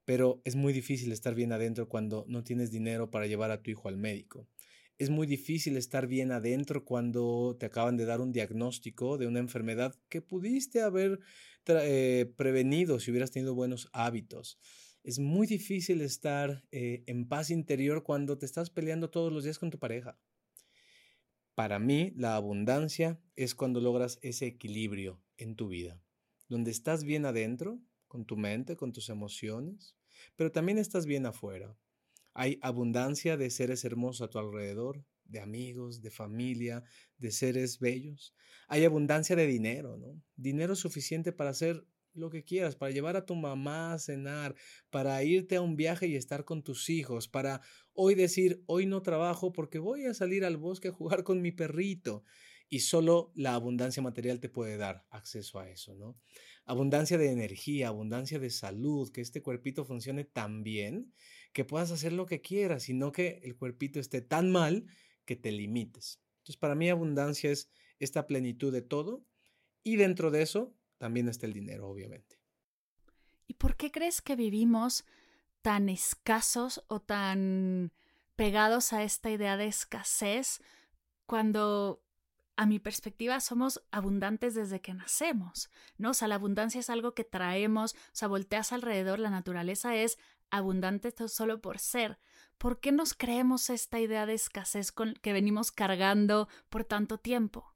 [0.05, 3.71] pero es muy difícil estar bien adentro cuando no tienes dinero para llevar a tu
[3.71, 4.49] hijo al médico.
[4.97, 9.39] Es muy difícil estar bien adentro cuando te acaban de dar un diagnóstico de una
[9.39, 11.21] enfermedad que pudiste haber
[11.67, 14.59] eh, prevenido si hubieras tenido buenos hábitos.
[15.05, 19.59] Es muy difícil estar eh, en paz interior cuando te estás peleando todos los días
[19.59, 20.19] con tu pareja.
[21.59, 26.01] Para mí, la abundancia es cuando logras ese equilibrio en tu vida,
[26.49, 29.97] donde estás bien adentro, con tu mente, con tus emociones,
[30.37, 31.77] pero también estás bien afuera.
[32.33, 36.85] Hay abundancia de seres hermosos a tu alrededor, de amigos, de familia,
[37.17, 38.37] de seres bellos.
[38.69, 40.23] Hay abundancia de dinero, ¿no?
[40.37, 41.85] Dinero suficiente para hacer
[42.19, 44.55] lo que quieras, para llevar a tu mamá a cenar,
[44.91, 47.61] para irte a un viaje y estar con tus hijos, para
[47.93, 51.53] hoy decir, hoy no trabajo porque voy a salir al bosque a jugar con mi
[51.53, 52.25] perrito.
[52.71, 56.21] Y solo la abundancia material te puede dar acceso a eso, ¿no?
[56.67, 61.15] Abundancia de energía, abundancia de salud, que este cuerpito funcione tan bien
[61.55, 64.85] que puedas hacer lo que quieras, y no que el cuerpito esté tan mal
[65.25, 66.21] que te limites.
[66.41, 69.25] Entonces, para mí abundancia es esta plenitud de todo
[69.83, 72.39] y dentro de eso también está el dinero, obviamente.
[73.47, 75.05] ¿Y por qué crees que vivimos
[75.63, 77.93] tan escasos o tan
[78.37, 80.61] pegados a esta idea de escasez
[81.27, 82.03] cuando
[82.57, 86.11] a mi perspectiva somos abundantes desde que nacemos, ¿no?
[86.11, 90.19] O sea, la abundancia es algo que traemos, o sea, volteas alrededor, la naturaleza es
[90.51, 92.19] abundante solo por ser.
[92.59, 97.75] ¿Por qué nos creemos esta idea de escasez con que venimos cargando por tanto tiempo?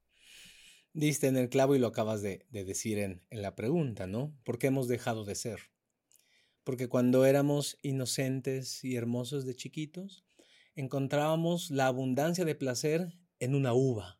[0.95, 4.31] Diste en el clavo y lo acabas de, decir en, la pregunta, ¿no?
[4.43, 5.59] ¿Por qué hemos dejado de ser?
[6.63, 10.23] Porque cuando éramos inocentes y hermosos de chiquitos,
[10.75, 14.19] encontrábamos la abundancia de placer en una uva,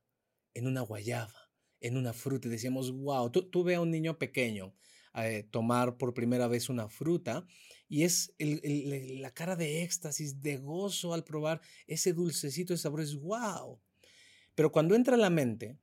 [0.56, 2.50] en una guayaba, en una fruta.
[2.50, 4.74] Decíamos, wow, tú, tú ve a un niño pequeño
[5.16, 7.46] eh, tomar por primera vez una fruta
[7.88, 13.16] y es la cara de éxtasis, de gozo al probar ese dulcecito de sabor, es
[13.16, 13.80] wow.
[14.56, 15.78] Pero cuando entra la mente,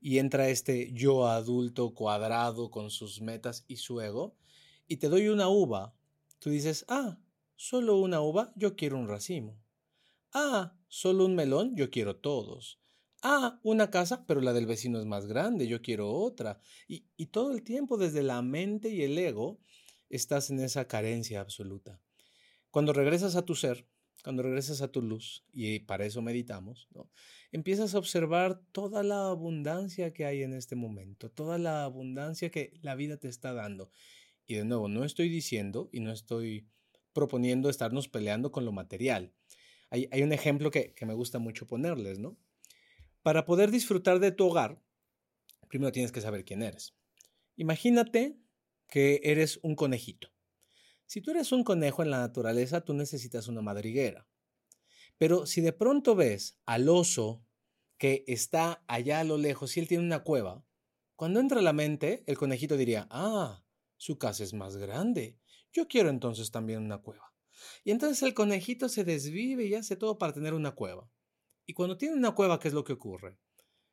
[0.00, 4.36] y entra este yo adulto cuadrado con sus metas y su ego,
[4.86, 5.94] y te doy una uva,
[6.38, 7.18] tú dices, ah,
[7.56, 9.58] solo una uva, yo quiero un racimo.
[10.32, 12.80] Ah, solo un melón, yo quiero todos.
[13.22, 16.60] Ah, una casa, pero la del vecino es más grande, yo quiero otra.
[16.86, 19.58] Y, y todo el tiempo desde la mente y el ego
[20.08, 22.00] estás en esa carencia absoluta.
[22.70, 23.86] Cuando regresas a tu ser,
[24.22, 26.88] cuando regresas a tu luz, y para eso meditamos,
[27.52, 32.72] empiezas a observar toda la abundancia que hay en este momento, toda la abundancia que
[32.82, 33.90] la vida te está dando.
[34.46, 36.66] Y de nuevo, no estoy diciendo y no estoy
[37.12, 39.32] proponiendo estarnos peleando con lo material.
[39.90, 42.36] Hay, hay un ejemplo que, que me gusta mucho ponerles, ¿no?
[43.22, 44.80] Para poder disfrutar de tu hogar,
[45.68, 46.94] primero tienes que saber quién eres.
[47.56, 48.38] Imagínate
[48.88, 50.30] que eres un conejito.
[51.08, 54.28] Si tú eres un conejo en la naturaleza, tú necesitas una madriguera.
[55.16, 57.42] Pero si de pronto ves al oso
[57.96, 60.66] que está allá a lo lejos y él tiene una cueva,
[61.16, 63.64] cuando entra a la mente, el conejito diría, ah,
[63.96, 65.38] su casa es más grande.
[65.72, 67.32] Yo quiero entonces también una cueva.
[67.84, 71.10] Y entonces el conejito se desvive y hace todo para tener una cueva.
[71.64, 73.38] Y cuando tiene una cueva, ¿qué es lo que ocurre?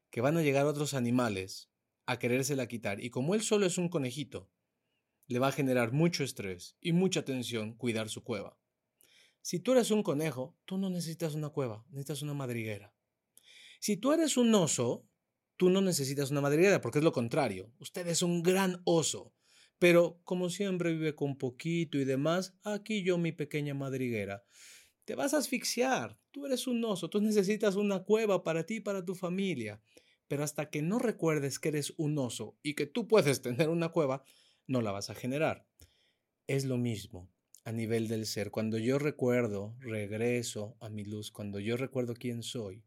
[0.10, 1.72] Que van a llegar otros animales
[2.06, 3.02] a querérsela quitar.
[3.02, 4.52] Y como él solo es un conejito,
[5.28, 8.58] le va a generar mucho estrés y mucha tensión cuidar su cueva.
[9.42, 12.94] Si tú eres un conejo, tú no necesitas una cueva, necesitas una madriguera.
[13.80, 15.08] Si tú eres un oso,
[15.58, 17.72] tú no necesitas una madriguera, porque es lo contrario.
[17.80, 19.34] Usted es un gran oso.
[19.78, 24.44] Pero como siempre vive con poquito y demás, aquí yo mi pequeña madriguera.
[25.04, 26.18] Te vas a asfixiar.
[26.32, 29.82] Tú eres un oso, tú necesitas una cueva para ti y para tu familia.
[30.28, 33.90] Pero hasta que no recuerdes que eres un oso y que tú puedes tener una
[33.90, 34.24] cueva,
[34.68, 35.68] no la vas a generar.
[36.48, 37.32] Es lo mismo
[37.64, 38.52] a nivel del ser.
[38.52, 42.84] Cuando yo recuerdo, regreso a mi luz, cuando yo recuerdo quién soy,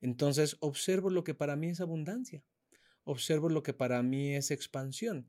[0.00, 2.44] entonces observo lo que para mí es abundancia,
[3.04, 5.28] observo lo que para mí es expansión.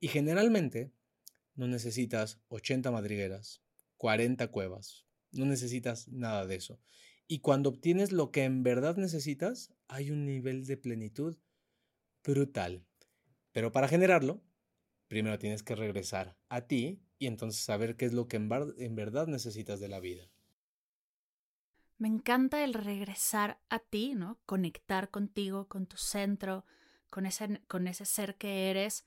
[0.00, 0.92] Y generalmente
[1.54, 3.62] no necesitas 80 madrigueras,
[3.96, 6.80] 40 cuevas, no necesitas nada de eso.
[7.26, 11.36] Y cuando obtienes lo que en verdad necesitas, hay un nivel de plenitud
[12.24, 12.86] brutal.
[13.52, 14.42] Pero para generarlo,
[15.08, 19.26] primero tienes que regresar a ti y entonces saber qué es lo que en, verdad
[19.26, 20.30] necesitas de la vida.
[21.96, 24.38] Me encanta el regresar a ti, ¿no?
[24.46, 26.64] Conectar contigo, con tu centro,
[27.10, 29.04] con ese, con ese ser que eres.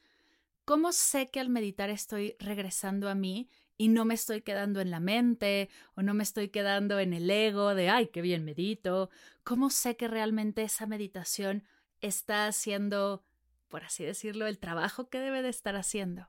[0.66, 4.92] ¿cómo sé que al meditar estoy regresando a mí y no me estoy quedando en
[4.92, 9.10] la mente o no me estoy quedando en el ego de, ay, qué bien medito?
[9.44, 11.64] ¿Cómo sé que realmente esa meditación
[12.00, 13.24] está haciendo,
[13.72, 16.28] por así decirlo, el trabajo que debe de estar haciendo?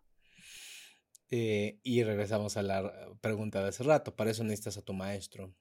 [1.29, 5.55] Eh, y regresamos a la pregunta de hace rato, para eso necesitas a tu maestro.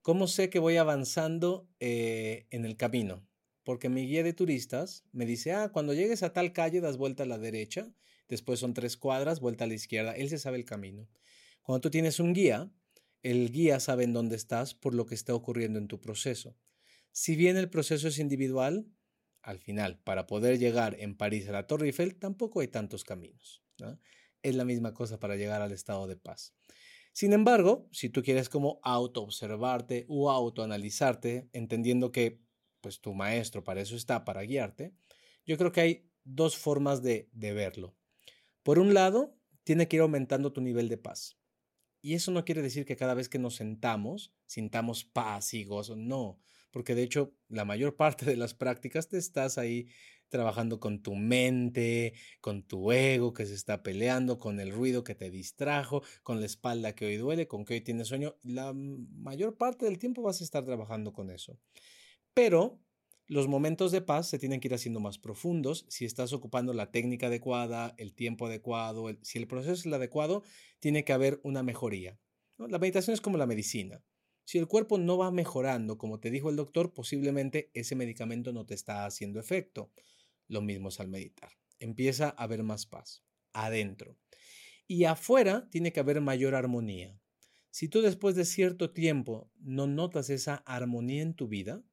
[0.00, 3.26] ¿Cómo sé que voy avanzando eh, en el camino?
[3.64, 7.24] Porque mi guía de turistas me dice, ah, cuando llegues a tal calle das vuelta
[7.24, 7.92] a la derecha,
[8.28, 11.06] después son tres cuadras, vuelta a la izquierda, él se sabe el camino.
[11.62, 12.70] Cuando tú tienes un guía,
[13.22, 16.56] el guía sabe en dónde estás por lo que está ocurriendo en tu proceso.
[17.12, 18.86] Si bien el proceso es individual,
[19.42, 23.62] al final, para poder llegar en París a la Torre Eiffel, tampoco hay tantos caminos.
[24.42, 26.54] Es la misma cosa para llegar al estado de paz.
[27.12, 32.40] Sin embargo, si tú quieres como auto-observarte o autoanalizarte, entendiendo que
[32.80, 34.94] pues tu maestro para eso está, para guiarte,
[35.44, 37.96] yo creo que hay dos formas de, de verlo.
[38.62, 41.36] Por un lado, tiene que ir aumentando tu nivel de paz.
[42.00, 45.94] Y eso no quiere decir que cada vez que nos sentamos sintamos paz y gozo,
[45.96, 46.40] no,
[46.70, 49.88] porque de hecho la mayor parte de las prácticas te estás ahí
[50.30, 55.14] trabajando con tu mente, con tu ego que se está peleando, con el ruido que
[55.14, 58.36] te distrajo, con la espalda que hoy duele, con que hoy tienes sueño.
[58.42, 61.58] La mayor parte del tiempo vas a estar trabajando con eso.
[62.32, 62.80] Pero
[63.26, 66.90] los momentos de paz se tienen que ir haciendo más profundos si estás ocupando la
[66.90, 70.42] técnica adecuada, el tiempo adecuado, si el proceso es el adecuado,
[70.78, 72.18] tiene que haber una mejoría.
[72.58, 74.02] La meditación es como la medicina.
[74.50, 78.66] Si el cuerpo no va mejorando, como te dijo el doctor, posiblemente ese medicamento no
[78.66, 79.92] te está haciendo efecto.
[80.48, 81.52] Lo mismo es al meditar.
[81.78, 83.22] Empieza a haber más paz
[83.52, 84.18] adentro.
[84.88, 87.16] Y afuera tiene que haber mayor armonía.
[87.70, 91.84] Si tú después de cierto tiempo no notas esa armonía en tu vida,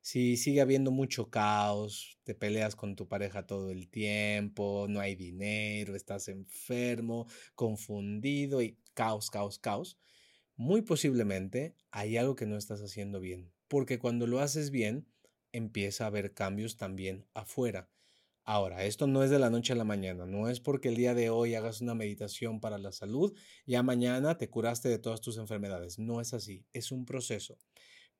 [0.00, 5.14] si sigue habiendo mucho caos, te peleas con tu pareja todo el tiempo, no hay
[5.14, 9.96] dinero, estás enfermo, confundido y caos, caos, caos,
[10.60, 13.50] muy posiblemente hay algo que no estás haciendo bien.
[13.66, 15.06] Porque cuando lo haces bien,
[15.52, 17.88] empieza a haber cambios también afuera.
[18.44, 21.14] Ahora, esto no es de la noche a la mañana, no es porque el día
[21.14, 23.34] de hoy hagas una meditación para la salud,
[23.64, 25.98] ya mañana te curaste de todas tus enfermedades.
[25.98, 27.56] No es así, es un proceso.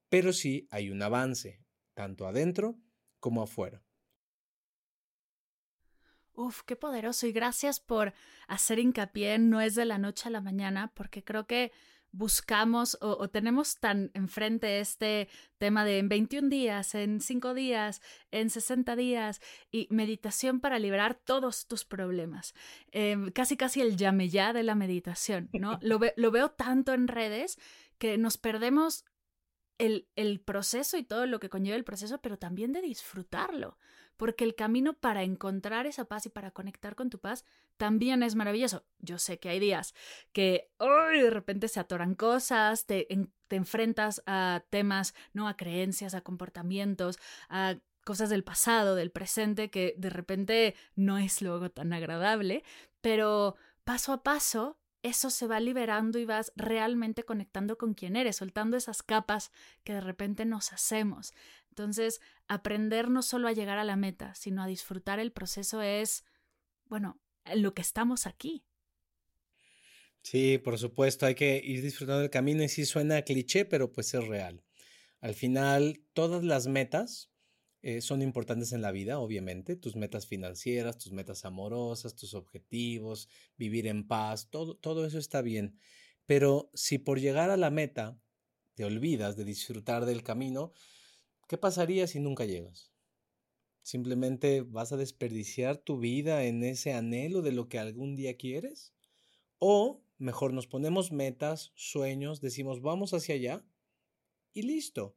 [0.08, 1.62] Pero sí hay un avance,
[1.92, 2.78] tanto adentro
[3.18, 3.84] como afuera.
[6.32, 8.14] Uf, qué poderoso y gracias por
[8.48, 11.70] hacer hincapié no es de la noche a la mañana, porque creo que
[12.12, 18.50] buscamos o, tenemos tan enfrente este tema de en 21 días, en 5 días, en
[18.50, 19.40] 60 días
[19.70, 22.54] y meditación para liberar todos tus problemas.
[22.92, 25.78] Em, casi casi el llame ya de la meditación, ¿no?
[25.82, 27.58] Lo, lo veo tanto en redes
[27.98, 29.04] que nos perdemos
[29.80, 33.76] el, el, proceso y todo lo que conlleva el proceso, pero también de disfrutarlo
[34.20, 37.46] porque el camino para encontrar esa paz y para conectar con tu paz
[37.78, 38.84] también es maravilloso.
[38.98, 39.94] Yo sé que hay días
[40.34, 43.08] que de repente se atoran cosas, te,
[43.48, 47.18] te enfrentas a temas, no a creencias, a comportamientos,
[47.48, 52.62] a cosas del pasado, del presente, que de repente no es luego tan agradable,
[53.00, 58.36] pero paso a paso eso se va liberando y vas realmente conectando con quien eres,
[58.36, 59.50] soltando esas capas
[59.84, 61.32] que de repente nos hacemos.
[61.70, 66.24] Entonces, aprender no solo a llegar a la meta, sino a disfrutar el proceso es,
[66.86, 67.20] bueno,
[67.54, 68.64] lo que estamos aquí.
[70.22, 74.12] Sí, por supuesto, hay que ir disfrutando del camino y sí suena cliché, pero pues
[74.12, 74.62] es real.
[75.20, 77.30] Al final, todas las metas
[77.82, 83.28] eh, son importantes en la vida, obviamente, tus metas financieras, tus metas amorosas, tus objetivos,
[83.56, 85.78] vivir en paz, todo, todo eso está bien.
[86.26, 88.20] Pero si por llegar a la meta
[88.74, 90.72] te olvidas de disfrutar del camino,
[91.50, 92.92] ¿Qué pasaría si nunca llegas?
[93.82, 98.94] ¿Simplemente vas a desperdiciar tu vida en ese anhelo de lo que algún día quieres?
[99.58, 103.66] ¿O mejor nos ponemos metas, sueños, decimos vamos hacia allá
[104.52, 105.16] y listo?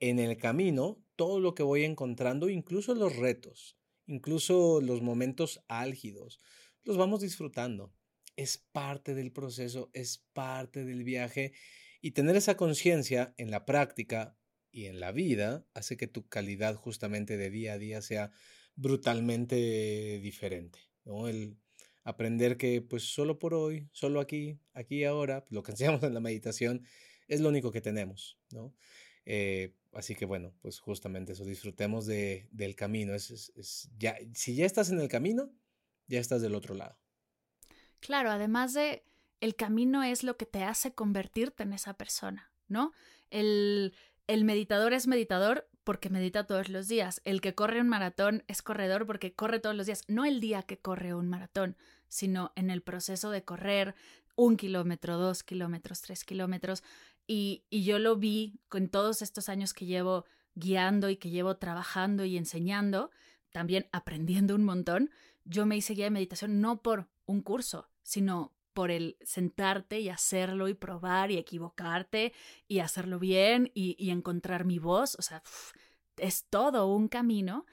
[0.00, 6.38] En el camino, todo lo que voy encontrando, incluso los retos, incluso los momentos álgidos,
[6.84, 7.92] los vamos disfrutando.
[8.36, 11.54] Es parte del proceso, es parte del viaje
[12.00, 14.38] y tener esa conciencia en la práctica
[14.70, 18.30] y en la vida hace que tu calidad justamente de día a día sea
[18.76, 20.78] brutalmente diferente.
[21.04, 21.26] ¿no?
[21.26, 21.58] El
[22.04, 26.14] aprender que pues solo por hoy, solo aquí, aquí y ahora, lo que enseñamos en
[26.14, 26.86] la meditación
[27.26, 28.38] es lo único que tenemos.
[28.52, 28.72] ¿no?
[29.30, 33.14] Eh, así que bueno, pues justamente eso, disfrutemos de, del camino.
[33.14, 35.52] Es, es, ya, si ya estás en el camino,
[36.06, 36.98] ya estás del otro lado.
[38.00, 39.04] Claro, además de
[39.40, 42.92] el camino es lo que te hace convertirte en esa persona, ¿no?
[43.28, 43.92] El,
[44.28, 47.20] el meditador es meditador porque medita todos los días.
[47.24, 50.62] El que corre un maratón es corredor porque corre todos los días, no el día
[50.62, 51.76] que corre un maratón,
[52.08, 53.94] sino en el proceso de correr
[54.36, 56.82] un kilómetro, dos kilómetros, tres kilómetros.
[57.28, 60.24] Y, y yo lo vi con todos estos años que llevo
[60.54, 63.10] guiando y que llevo trabajando y enseñando,
[63.52, 65.10] también aprendiendo un montón.
[65.44, 70.08] Yo me hice guía de meditación no por un curso, sino por el sentarte y
[70.08, 72.32] hacerlo y probar y equivocarte
[72.68, 75.16] y hacerlo bien y, encontrar mi voz.
[75.18, 75.42] O sea,
[76.16, 77.66] es todo un camino.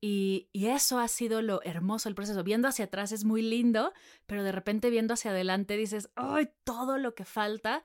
[0.00, 2.42] Y, y, eso ha sido lo hermoso del proceso.
[2.42, 3.92] Viendo hacia atrás es muy lindo,
[4.24, 6.48] pero de repente viendo hacia adelante dices, ¡ay!
[6.64, 7.84] Todo lo que falta.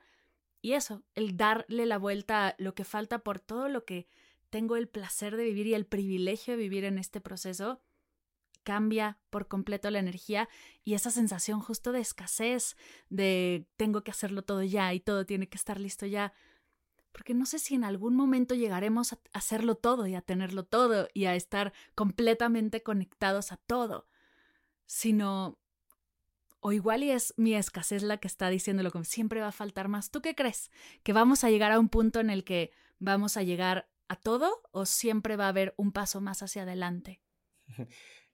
[0.62, 4.06] Y eso, el darle la vuelta a lo que falta por todo lo que
[4.48, 7.80] tengo el placer de vivir y el privilegio de vivir en este proceso,
[8.62, 10.48] cambia por completo la energía
[10.84, 12.76] y esa sensación justo de escasez,
[13.08, 16.32] de tengo que hacerlo todo ya y todo tiene que estar listo ya.
[17.10, 21.08] Porque no sé si en algún momento llegaremos a hacerlo todo y a tenerlo todo
[21.12, 24.06] y a estar completamente conectados a todo,
[24.86, 25.58] sino
[26.62, 29.88] o igual y es mi escasez la que está diciéndolo como siempre va a faltar
[29.88, 30.10] más.
[30.10, 30.70] ¿Tú qué crees?
[31.02, 34.62] ¿Que vamos a llegar a un punto en el que vamos a llegar a todo
[34.70, 37.20] o siempre va a haber un paso más hacia adelante?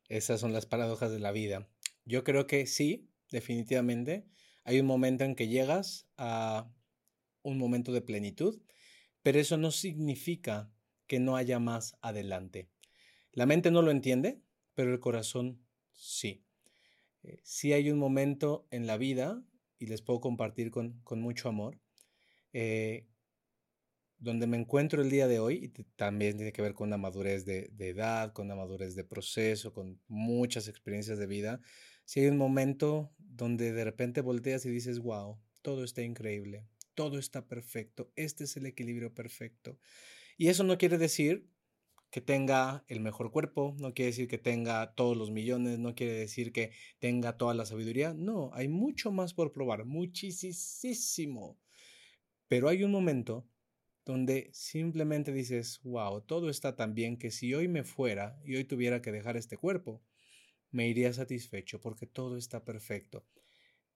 [0.09, 1.71] Esas son las paradojas de la vida.
[2.05, 4.29] Yo creo que sí, definitivamente.
[4.63, 6.71] Hay un momento en que llegas a
[7.43, 8.61] un momento de plenitud,
[9.23, 10.71] pero eso no significa
[11.07, 12.69] que no haya más adelante.
[13.33, 14.43] La mente no lo entiende,
[14.75, 16.45] pero el corazón sí.
[17.23, 19.43] Eh, sí hay un momento en la vida,
[19.79, 21.81] y les puedo compartir con, mucho amor,
[22.53, 23.07] eh,
[24.19, 27.45] donde me encuentro el día de hoy, y también tiene que ver con una madurez
[27.45, 31.61] de, edad, con una madurez de proceso, con muchas experiencias de vida,
[32.05, 37.19] si hay un momento donde de repente volteas y dices, wow, todo está increíble, todo
[37.19, 39.79] está perfecto, este es el equilibrio perfecto.
[40.37, 41.47] Y eso no quiere decir
[42.11, 46.15] que tenga el mejor cuerpo, no quiere decir que tenga todos los millones, no quiere
[46.15, 51.59] decir que tenga toda la sabiduría, no, hay mucho más por probar, muchísimo.
[52.49, 53.47] Pero hay un momento
[54.07, 58.65] donde simplemente dices, wow, todo está tan bien que si hoy me fuera y hoy
[58.65, 60.03] tuviera que dejar este cuerpo,
[60.71, 63.27] me iría satisfecho porque todo está perfecto.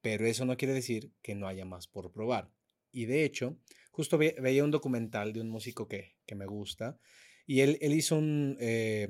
[0.02, 2.52] Pero eso no quiere decir que no haya más por probar.
[2.90, 3.58] Y de hecho,
[3.90, 6.98] justo veía un documental de un músico que, me gusta
[7.52, 8.56] y él, él hizo un...
[8.60, 9.08] Eh,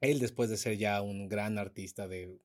[0.00, 2.40] él después de ser ya un gran artista de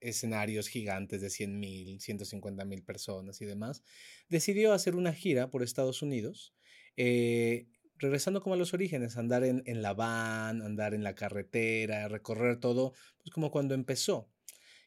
[0.00, 3.82] escenarios gigantes de 100 mil, 150 mil personas y demás,
[4.28, 6.54] decidió hacer una gira por Estados Unidos
[6.98, 12.60] eh, regresando como a los orígenes, andar en, la van, andar en la carretera, recorrer
[12.60, 12.92] todo,
[13.22, 14.30] pues como cuando empezó.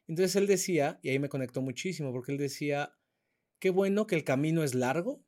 [0.05, 2.93] Entonces él decía, y ahí me conectó muchísimo, porque él decía,
[3.58, 5.26] qué bueno que el camino es largo,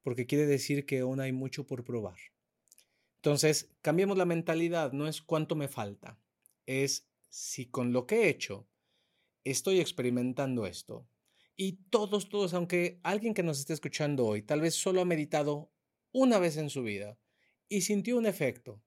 [0.00, 2.16] porque quiere decir que aún hay mucho por probar.
[3.28, 6.18] Entonces, cambiemos la mentalidad, no es cuánto me falta,
[6.64, 8.66] es si con lo que he hecho
[9.44, 11.06] estoy experimentando esto.
[11.54, 15.70] Y todos, todos, aunque alguien que nos esté escuchando hoy tal vez solo ha meditado
[16.10, 17.18] una vez en su vida
[17.68, 18.82] y sintió un efecto.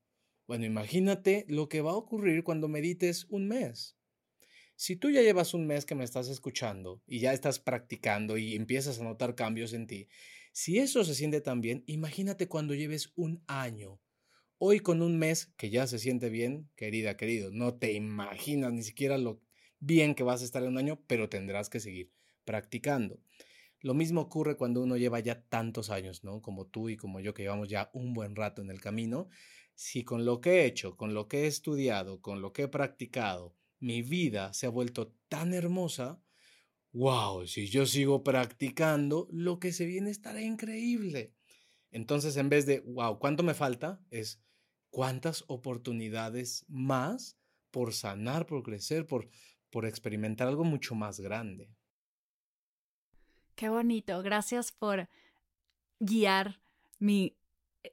[0.48, 3.96] Bueno, imagínate lo que va a ocurrir cuando medites un mes.
[4.76, 8.56] Si tú ya llevas un mes que me estás escuchando y ya estás practicando y
[8.56, 10.08] empiezas a notar cambios en ti,
[10.52, 14.02] si eso se siente tan bien, imagínate cuando lleves un año.
[14.64, 18.84] Hoy con un mes que ya se siente bien, querida, querido, no te imaginas ni
[18.84, 19.42] siquiera lo
[19.80, 22.12] bien que vas a estar en un año, pero tendrás que seguir
[22.46, 23.20] practicando.
[23.80, 26.44] Lo mismo ocurre cuando uno lleva ya tantos años, ¿no?
[26.44, 29.30] Como tú y como yo que llevamos ya un buen rato en el camino.
[29.74, 32.68] Si con lo que he hecho, con lo que he estudiado, con lo que he
[32.68, 36.22] practicado, mi vida se ha vuelto tan hermosa,
[36.92, 41.34] wow, si yo sigo practicando, lo que se viene estará increíble.
[41.90, 44.00] Entonces, en vez de, wow, ¿cuánto me falta?
[44.12, 44.40] Es
[44.92, 47.38] cuántas oportunidades más
[47.72, 49.30] por sanar, por crecer, por,
[49.72, 51.74] por experimentar algo mucho más grande.
[53.56, 54.22] Qué bonito.
[54.22, 55.10] Gracias por
[56.00, 56.62] guiar
[57.00, 57.38] mi,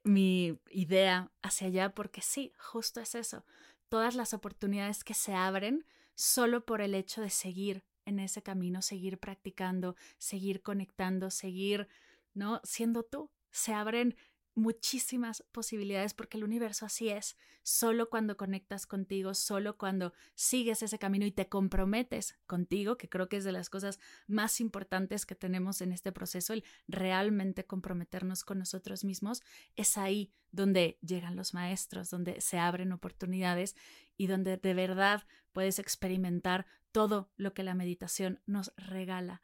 [0.02, 3.44] mi idea hacia allá, porque sí, justo es eso.
[3.88, 8.82] Todas las oportunidades que se abren solo por el hecho de seguir en ese camino,
[8.82, 11.88] seguir practicando, seguir conectando, seguir,
[12.34, 12.60] ¿no?
[12.64, 13.30] Siendo tú.
[13.50, 14.16] Se abren
[14.58, 17.36] muchísimas posibilidades porque el universo así es.
[17.62, 23.28] Solo cuando conectas contigo, solo cuando sigues ese camino y te comprometes contigo, que creo
[23.28, 28.44] que es de las cosas más importantes que tenemos en este proceso, el realmente comprometernos
[28.44, 29.42] con nosotros mismos,
[29.76, 33.76] es ahí donde llegan los maestros, donde se abren oportunidades
[34.16, 39.42] y donde de verdad puedes experimentar todo lo que la meditación nos regala.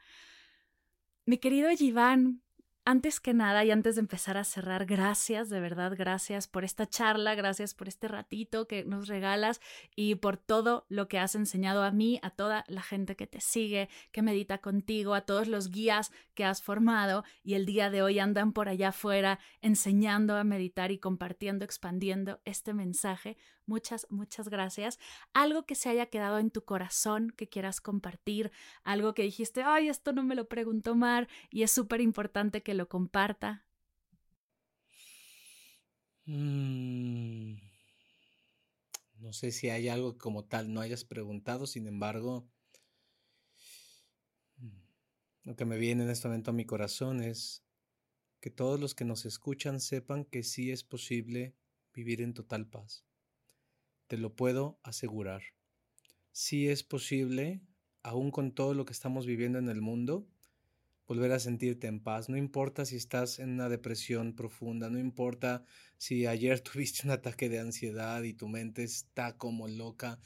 [1.26, 2.42] Mi querido Iván,
[2.86, 6.86] antes que nada y antes de empezar a cerrar, gracias, de verdad, gracias por esta
[6.86, 9.60] charla, gracias por este ratito que nos regalas
[9.96, 13.40] y por todo lo que has enseñado a mí, a toda la gente que te
[13.40, 18.02] sigue, que medita contigo, a todos los guías que has formado y el día de
[18.02, 23.38] hoy andan por allá afuera enseñando a meditar y compartiendo, expandiendo este mensaje.
[23.66, 24.98] Muchas, muchas gracias.
[25.32, 28.52] Algo que se haya quedado en tu corazón que quieras compartir,
[28.82, 32.74] algo que dijiste, ay, esto no me lo preguntó Mar y es súper importante que
[32.74, 33.64] lo comparta.
[36.26, 37.54] Mm,
[39.16, 42.46] no sé si hay algo como tal no hayas preguntado, sin embargo,
[44.58, 44.78] mm,
[45.44, 47.64] lo que me viene en este momento a mi corazón es
[48.40, 51.56] que todos los que nos escuchan sepan que sí es posible
[51.94, 53.06] vivir en total paz
[54.14, 55.42] te lo puedo asegurar.
[56.30, 57.60] Sí es posible,
[58.04, 60.28] aún con todo lo que estamos viviendo en el mundo,
[61.08, 62.28] volver a sentirte en paz.
[62.28, 65.64] No importa si estás en una depresión profunda, no importa
[65.98, 70.20] si ayer tuviste un ataque de ansiedad y tu mente está como loca,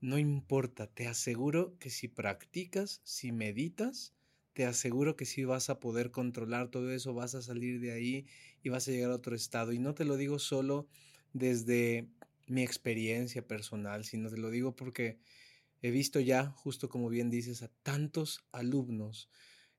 [0.00, 4.14] no importa, te aseguro que si practicas, si meditas,
[4.52, 8.26] te aseguro que sí vas a poder controlar todo eso, vas a salir de ahí
[8.64, 9.72] y vas a llegar a otro estado.
[9.72, 10.88] Y no te lo digo solo
[11.32, 12.08] desde
[12.50, 15.20] mi experiencia personal, sino te lo digo porque
[15.82, 19.30] he visto ya, justo como bien dices, a tantos alumnos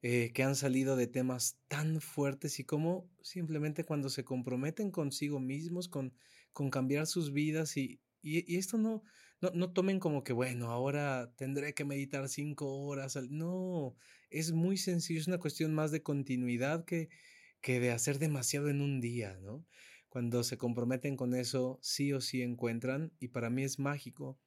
[0.01, 5.41] eh, que han salido de temas tan fuertes y cómo simplemente cuando se comprometen consigo
[5.41, 6.13] mismos, con,
[6.53, 9.03] con cambiar sus vidas y, y, esto no,
[9.41, 13.17] no, no, tomen como que, bueno, ahora tendré que meditar cinco horas.
[13.29, 13.95] No,
[14.29, 17.09] es muy sencillo, es una cuestión más de continuidad que,
[17.61, 19.65] que de hacer demasiado en un día, ¿no?
[20.09, 24.39] Cuando se comprometen con eso, sí o sí encuentran, y para mí es mágico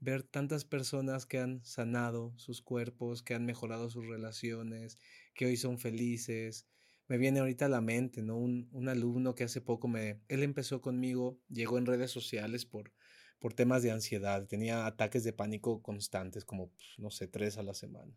[0.00, 4.98] ver tantas personas que han sanado sus cuerpos, que han mejorado sus relaciones,
[5.34, 6.66] que hoy son felices.
[7.08, 8.36] Me viene ahorita a la mente, ¿no?
[8.36, 12.92] Un, alumno que hace poco me, él empezó conmigo, llegó en redes sociales por,
[13.38, 17.62] por temas de ansiedad, tenía ataques de pánico constantes, como, pues, no sé, tres a
[17.62, 18.14] la semana.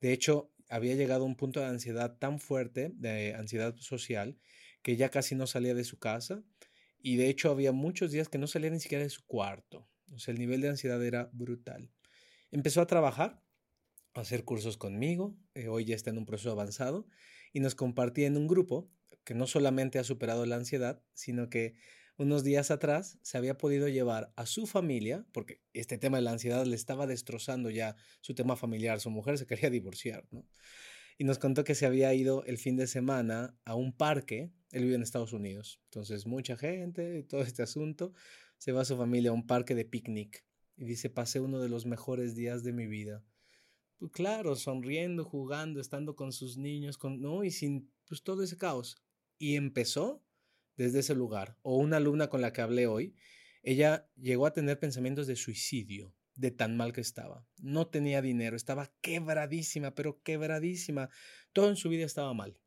[0.00, 4.38] De hecho, había llegado a un punto de ansiedad tan fuerte, de ansiedad social,
[4.82, 6.42] que ya casi no salía de su casa
[6.98, 9.88] y de hecho había muchos días que no salía ni siquiera de su cuarto.
[10.12, 11.90] O sea, el nivel de ansiedad era brutal.
[12.50, 13.42] Empezó a trabajar,
[14.14, 17.06] a hacer cursos conmigo, eh, hoy ya está en un proceso avanzado
[17.52, 18.90] y nos compartía en un grupo
[19.24, 21.74] que no solamente ha superado la ansiedad, sino que
[22.16, 26.32] unos días atrás se había podido llevar a su familia, porque este tema de la
[26.32, 30.24] ansiedad le estaba destrozando ya su tema familiar, su mujer se quería divorciar.
[31.18, 34.84] Y nos contó que se había ido el fin de semana a un parque él
[34.84, 35.80] vive en Estados Unidos.
[35.84, 38.12] Entonces, mucha gente todo este asunto.
[38.56, 40.44] Se va a su familia a un parque de picnic.
[40.76, 43.22] Y dice, pasé uno de los mejores días de mi vida.
[43.98, 47.44] Pues claro, sonriendo, jugando, estando con sus niños, con, ¿no?
[47.44, 48.96] Y sin pues, todo ese caos.
[49.38, 50.24] Y empezó
[50.76, 51.58] desde ese lugar.
[51.62, 53.14] O una alumna con la que hablé hoy,
[53.62, 57.46] ella llegó a tener pensamientos de suicidio, de tan mal que estaba.
[57.58, 61.10] No tenía dinero, estaba quebradísima, pero quebradísima.
[61.52, 62.58] Todo en su vida estaba mal.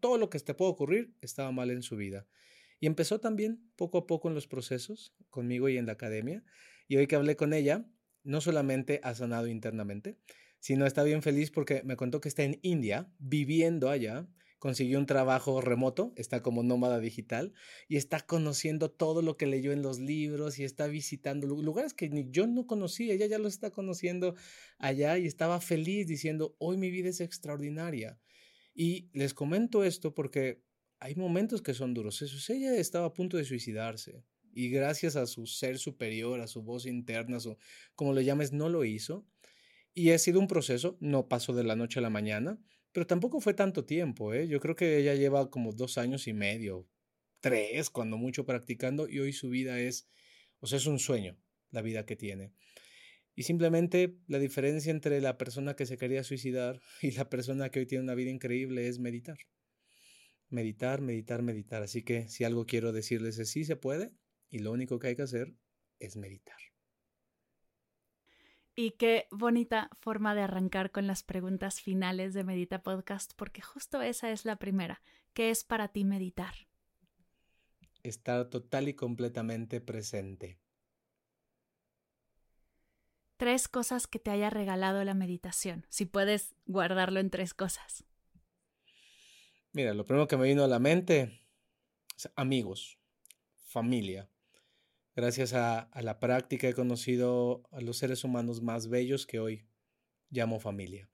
[0.00, 2.26] Todo lo que te puede ocurrir estaba mal en su vida.
[2.80, 6.44] Y empezó también poco a poco en los procesos, conmigo y en la academia.
[6.88, 7.86] Y hoy que hablé con ella,
[8.24, 10.18] no solamente ha sanado internamente,
[10.58, 14.28] sino está bien feliz porque me contó que está en India, viviendo allá,
[14.62, 17.52] consiguió un trabajo remoto, está como nómada digital
[17.88, 22.08] y está conociendo todo lo que leyó en los libros y está visitando lugares que
[22.08, 24.36] ni yo no conocía, ella ya lo está conociendo
[24.78, 28.20] allá y estaba feliz diciendo, hoy mi vida es extraordinaria.
[28.72, 30.62] Y les comento esto porque
[31.00, 32.22] hay momentos que son duros.
[32.48, 34.22] ella estaba a punto de suicidarse
[34.54, 37.56] y gracias a su ser superior, a su voz interna, su,
[37.96, 39.26] como le llames, no lo hizo.
[39.92, 42.60] Y ha sido un proceso, no pasó de la noche a la mañana,
[42.92, 44.34] pero tampoco fue tanto tiempo.
[44.34, 44.46] ¿eh?
[44.48, 46.88] Yo creo que ella lleva como dos años y medio,
[47.40, 50.08] tres, cuando mucho practicando, y hoy su vida es,
[50.60, 51.36] o sea, es un sueño
[51.70, 52.52] la vida que tiene.
[53.34, 57.80] Y simplemente la diferencia entre la persona que se quería suicidar y la persona que
[57.80, 59.38] hoy tiene una vida increíble es meditar.
[60.50, 61.82] Meditar, meditar, meditar.
[61.82, 64.12] Así que si algo quiero decirles es sí se puede
[64.50, 65.54] y lo único que hay que hacer
[65.98, 66.71] es meditar.
[68.84, 74.02] Y qué bonita forma de arrancar con las preguntas finales de Medita Podcast, porque justo
[74.02, 75.02] esa es la primera.
[75.34, 76.52] ¿Qué es para ti meditar?
[78.02, 80.58] Estar total y completamente presente
[83.36, 88.04] tres cosas que te haya regalado la meditación, si puedes guardarlo en tres cosas.
[89.72, 91.40] Mira, lo primero que me vino a la mente
[92.16, 92.98] es amigos,
[93.54, 94.28] familia.
[95.14, 99.66] Gracias a, la práctica he conocido a los seres humanos más bellos que hoy
[100.30, 101.10] llamo familia.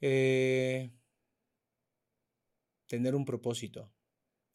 [0.00, 0.90] Eh,
[2.86, 3.92] tener un propósito.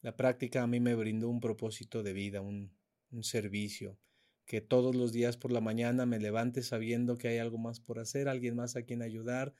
[0.02, 2.76] La práctica a mí me brindó un propósito de vida, un,
[3.12, 3.97] un servicio,
[4.45, 7.99] que todos los días por la mañana me levante sabiendo que hay algo más por
[7.99, 9.54] hacer, alguien más a quien ayudar,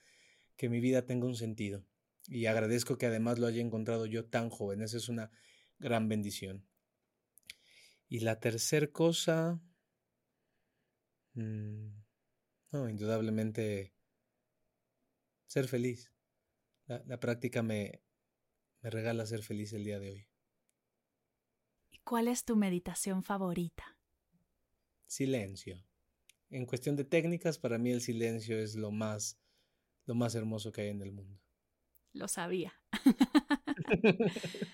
[0.56, 1.82] que mi vida tenga un sentido.
[2.28, 4.82] Y agradezco que además lo haya encontrado yo tan joven.
[4.82, 5.30] Esa es una
[5.78, 6.66] gran bendición.
[8.12, 9.58] Y la tercera cosa,
[11.32, 11.88] mm,
[12.70, 13.94] no, indudablemente
[15.46, 16.12] ser feliz.
[16.84, 18.02] La, práctica me,
[18.82, 20.28] me regala ser feliz el día de hoy.
[21.90, 23.96] ¿Y cuál es tu meditación favorita?
[25.06, 25.82] Silencio.
[26.50, 29.40] En cuestión de técnicas, para mí el silencio es lo más,
[30.04, 31.40] lo más hermoso que hay en el mundo.
[32.12, 32.74] Lo sabía.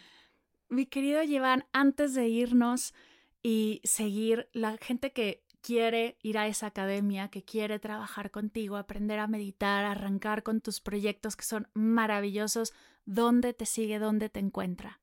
[0.68, 2.94] Mi querido Iván, antes de irnos
[3.42, 9.18] y seguir, la gente que quiere ir a esa academia, que quiere trabajar contigo, aprender
[9.18, 12.72] a meditar, arrancar con tus proyectos que son maravillosos,
[13.04, 15.00] ¿dónde te sigue, dónde te encuentra?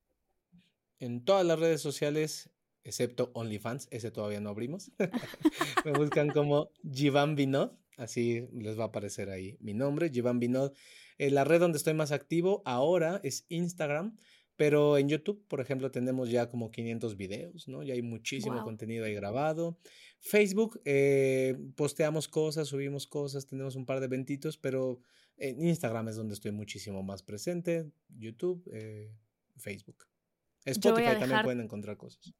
[0.98, 2.50] En todas las redes sociales,
[2.84, 4.90] excepto OnlyFans, ese todavía no abrimos.
[5.84, 10.72] Me buscan como Jivan Vinod, así les va a aparecer ahí mi nombre, Jivan Vinod.
[11.18, 14.18] Eh, la red donde estoy más activo ahora es Instagram,
[14.56, 17.82] pero en YouTube, por ejemplo, tenemos ya como 500 videos, ¿no?
[17.82, 19.78] Ya hay muchísimo contenido ahí grabado.
[20.18, 25.00] Facebook, eh, posteamos cosas, subimos cosas, tenemos un par de eventitos, pero
[25.36, 29.12] en Instagram es donde estoy muchísimo más presente, YouTube, eh,
[29.56, 30.06] Facebook.
[30.64, 32.34] Spotify también pueden encontrar cosas.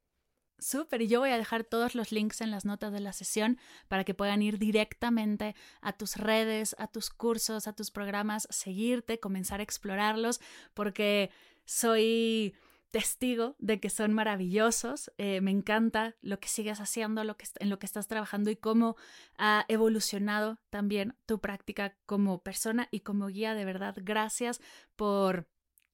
[0.59, 3.59] Súper, y yo voy a dejar todos los links en las notas de la sesión
[3.87, 9.19] para que puedan ir directamente a tus redes, a tus cursos, a tus programas, seguirte,
[9.19, 10.41] comenzar a explorarlos,
[10.73, 11.29] porque
[11.67, 12.55] soy
[12.91, 15.11] testigo de que son maravillosos.
[15.17, 18.95] Eh, me encanta lo que sigues haciendo, lo en lo que estás trabajando y cómo
[19.37, 23.53] ha evolucionado también tu práctica como persona y como guía.
[23.53, 24.61] De verdad, gracias
[24.95, 25.47] por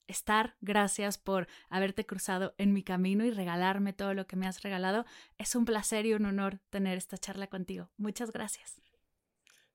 [0.06, 4.62] estar, gracias por haberte cruzado en mi camino y regalarme todo lo que me has
[4.62, 5.04] regalado.
[5.36, 7.90] Es un placer y un honor tener esta charla contigo.
[7.96, 8.80] Muchas gracias.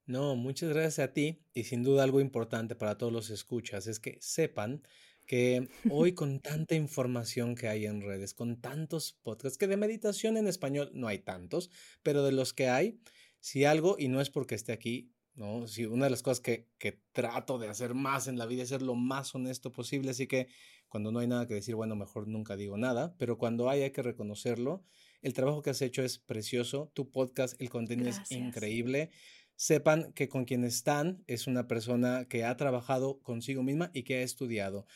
[0.05, 3.99] No, muchas gracias a ti y sin duda algo importante para todos los escuchas es
[3.99, 4.81] que sepan
[5.29, 10.37] que hoy con tanta información que hay en redes, con tantos podcasts, que de meditación
[10.37, 11.69] en español no hay tantos,
[12.01, 12.99] pero de los que hay,
[13.39, 15.67] si algo, y no es porque esté aquí, ¿no?
[15.67, 18.69] Si una de las cosas que, que trato de hacer más en la vida es
[18.69, 20.47] ser lo más honesto posible, así que
[20.87, 23.91] cuando no hay nada que decir, bueno, mejor nunca digo nada, pero cuando hay hay
[23.91, 24.83] que reconocerlo.
[25.21, 29.11] El trabajo que has hecho es precioso, tu podcast, el contenido es increíble.
[29.55, 34.15] Sepan que con quien están es una persona que ha trabajado consigo misma y que
[34.15, 34.87] ha estudiado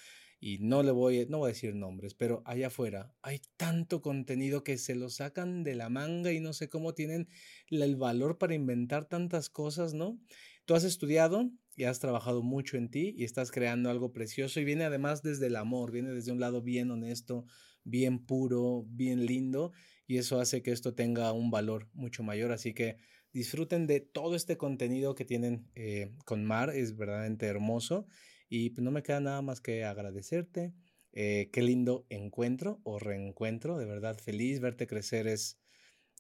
[0.46, 4.62] y no le voy, no voy a decir nombres, pero allá afuera hay tanto contenido
[4.62, 7.30] que se lo sacan de la manga y no sé cómo tienen
[7.70, 10.20] el valor para inventar tantas cosas, ¿no?
[10.66, 14.66] Tú has estudiado y has trabajado mucho en ti y estás creando algo precioso y
[14.66, 17.46] viene además desde el amor, viene desde un lado bien honesto,
[17.86, 19.72] bien puro, bien lindo
[20.08, 22.52] y eso hace que esto tenga un valor mucho mayor.
[22.52, 22.98] Así que
[23.32, 28.08] disfruten de todo este contenido que tienen eh, con Mar, es verdaderamente hermoso
[28.56, 30.76] y pues no me queda nada más que agradecerte.
[31.12, 34.60] Eh, qué lindo encuentro o reencuentro, de verdad feliz.
[34.60, 35.60] Verte crecer es,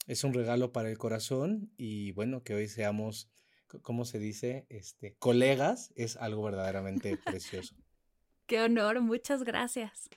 [0.07, 3.29] es un regalo para el corazón y bueno, que hoy seamos,
[3.83, 4.65] ¿cómo se dice?
[4.69, 7.75] Este, colegas es algo verdaderamente precioso.
[8.47, 10.09] Qué honor, muchas gracias.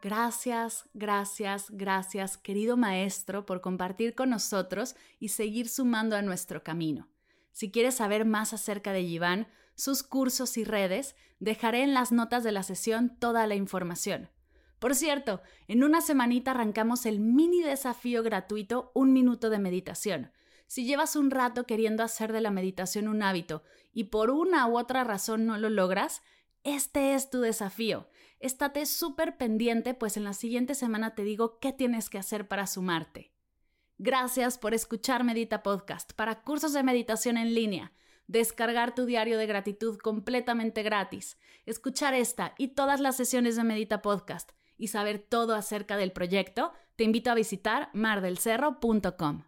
[0.00, 7.08] Gracias, gracias, gracias, querido maestro, por compartir con nosotros y seguir sumando a nuestro camino.
[7.50, 12.44] Si quieres saber más acerca de Yiván, sus cursos y redes, dejaré en las notas
[12.44, 14.30] de la sesión toda la información.
[14.78, 20.30] Por cierto, en una semanita arrancamos el mini desafío gratuito Un Minuto de Meditación.
[20.68, 24.78] Si llevas un rato queriendo hacer de la meditación un hábito y por una u
[24.78, 26.22] otra razón no lo logras,
[26.62, 28.06] este es tu desafío
[28.40, 32.66] estate súper pendiente, pues en la siguiente semana te digo qué tienes que hacer para
[32.66, 33.32] sumarte.
[33.98, 37.92] Gracias por escuchar Medita Podcast para cursos de meditación en línea,
[38.28, 41.36] descargar tu diario de gratitud completamente gratis,
[41.66, 46.72] escuchar esta y todas las sesiones de Medita Podcast y saber todo acerca del proyecto,
[46.94, 49.47] te invito a visitar mardelcerro.com.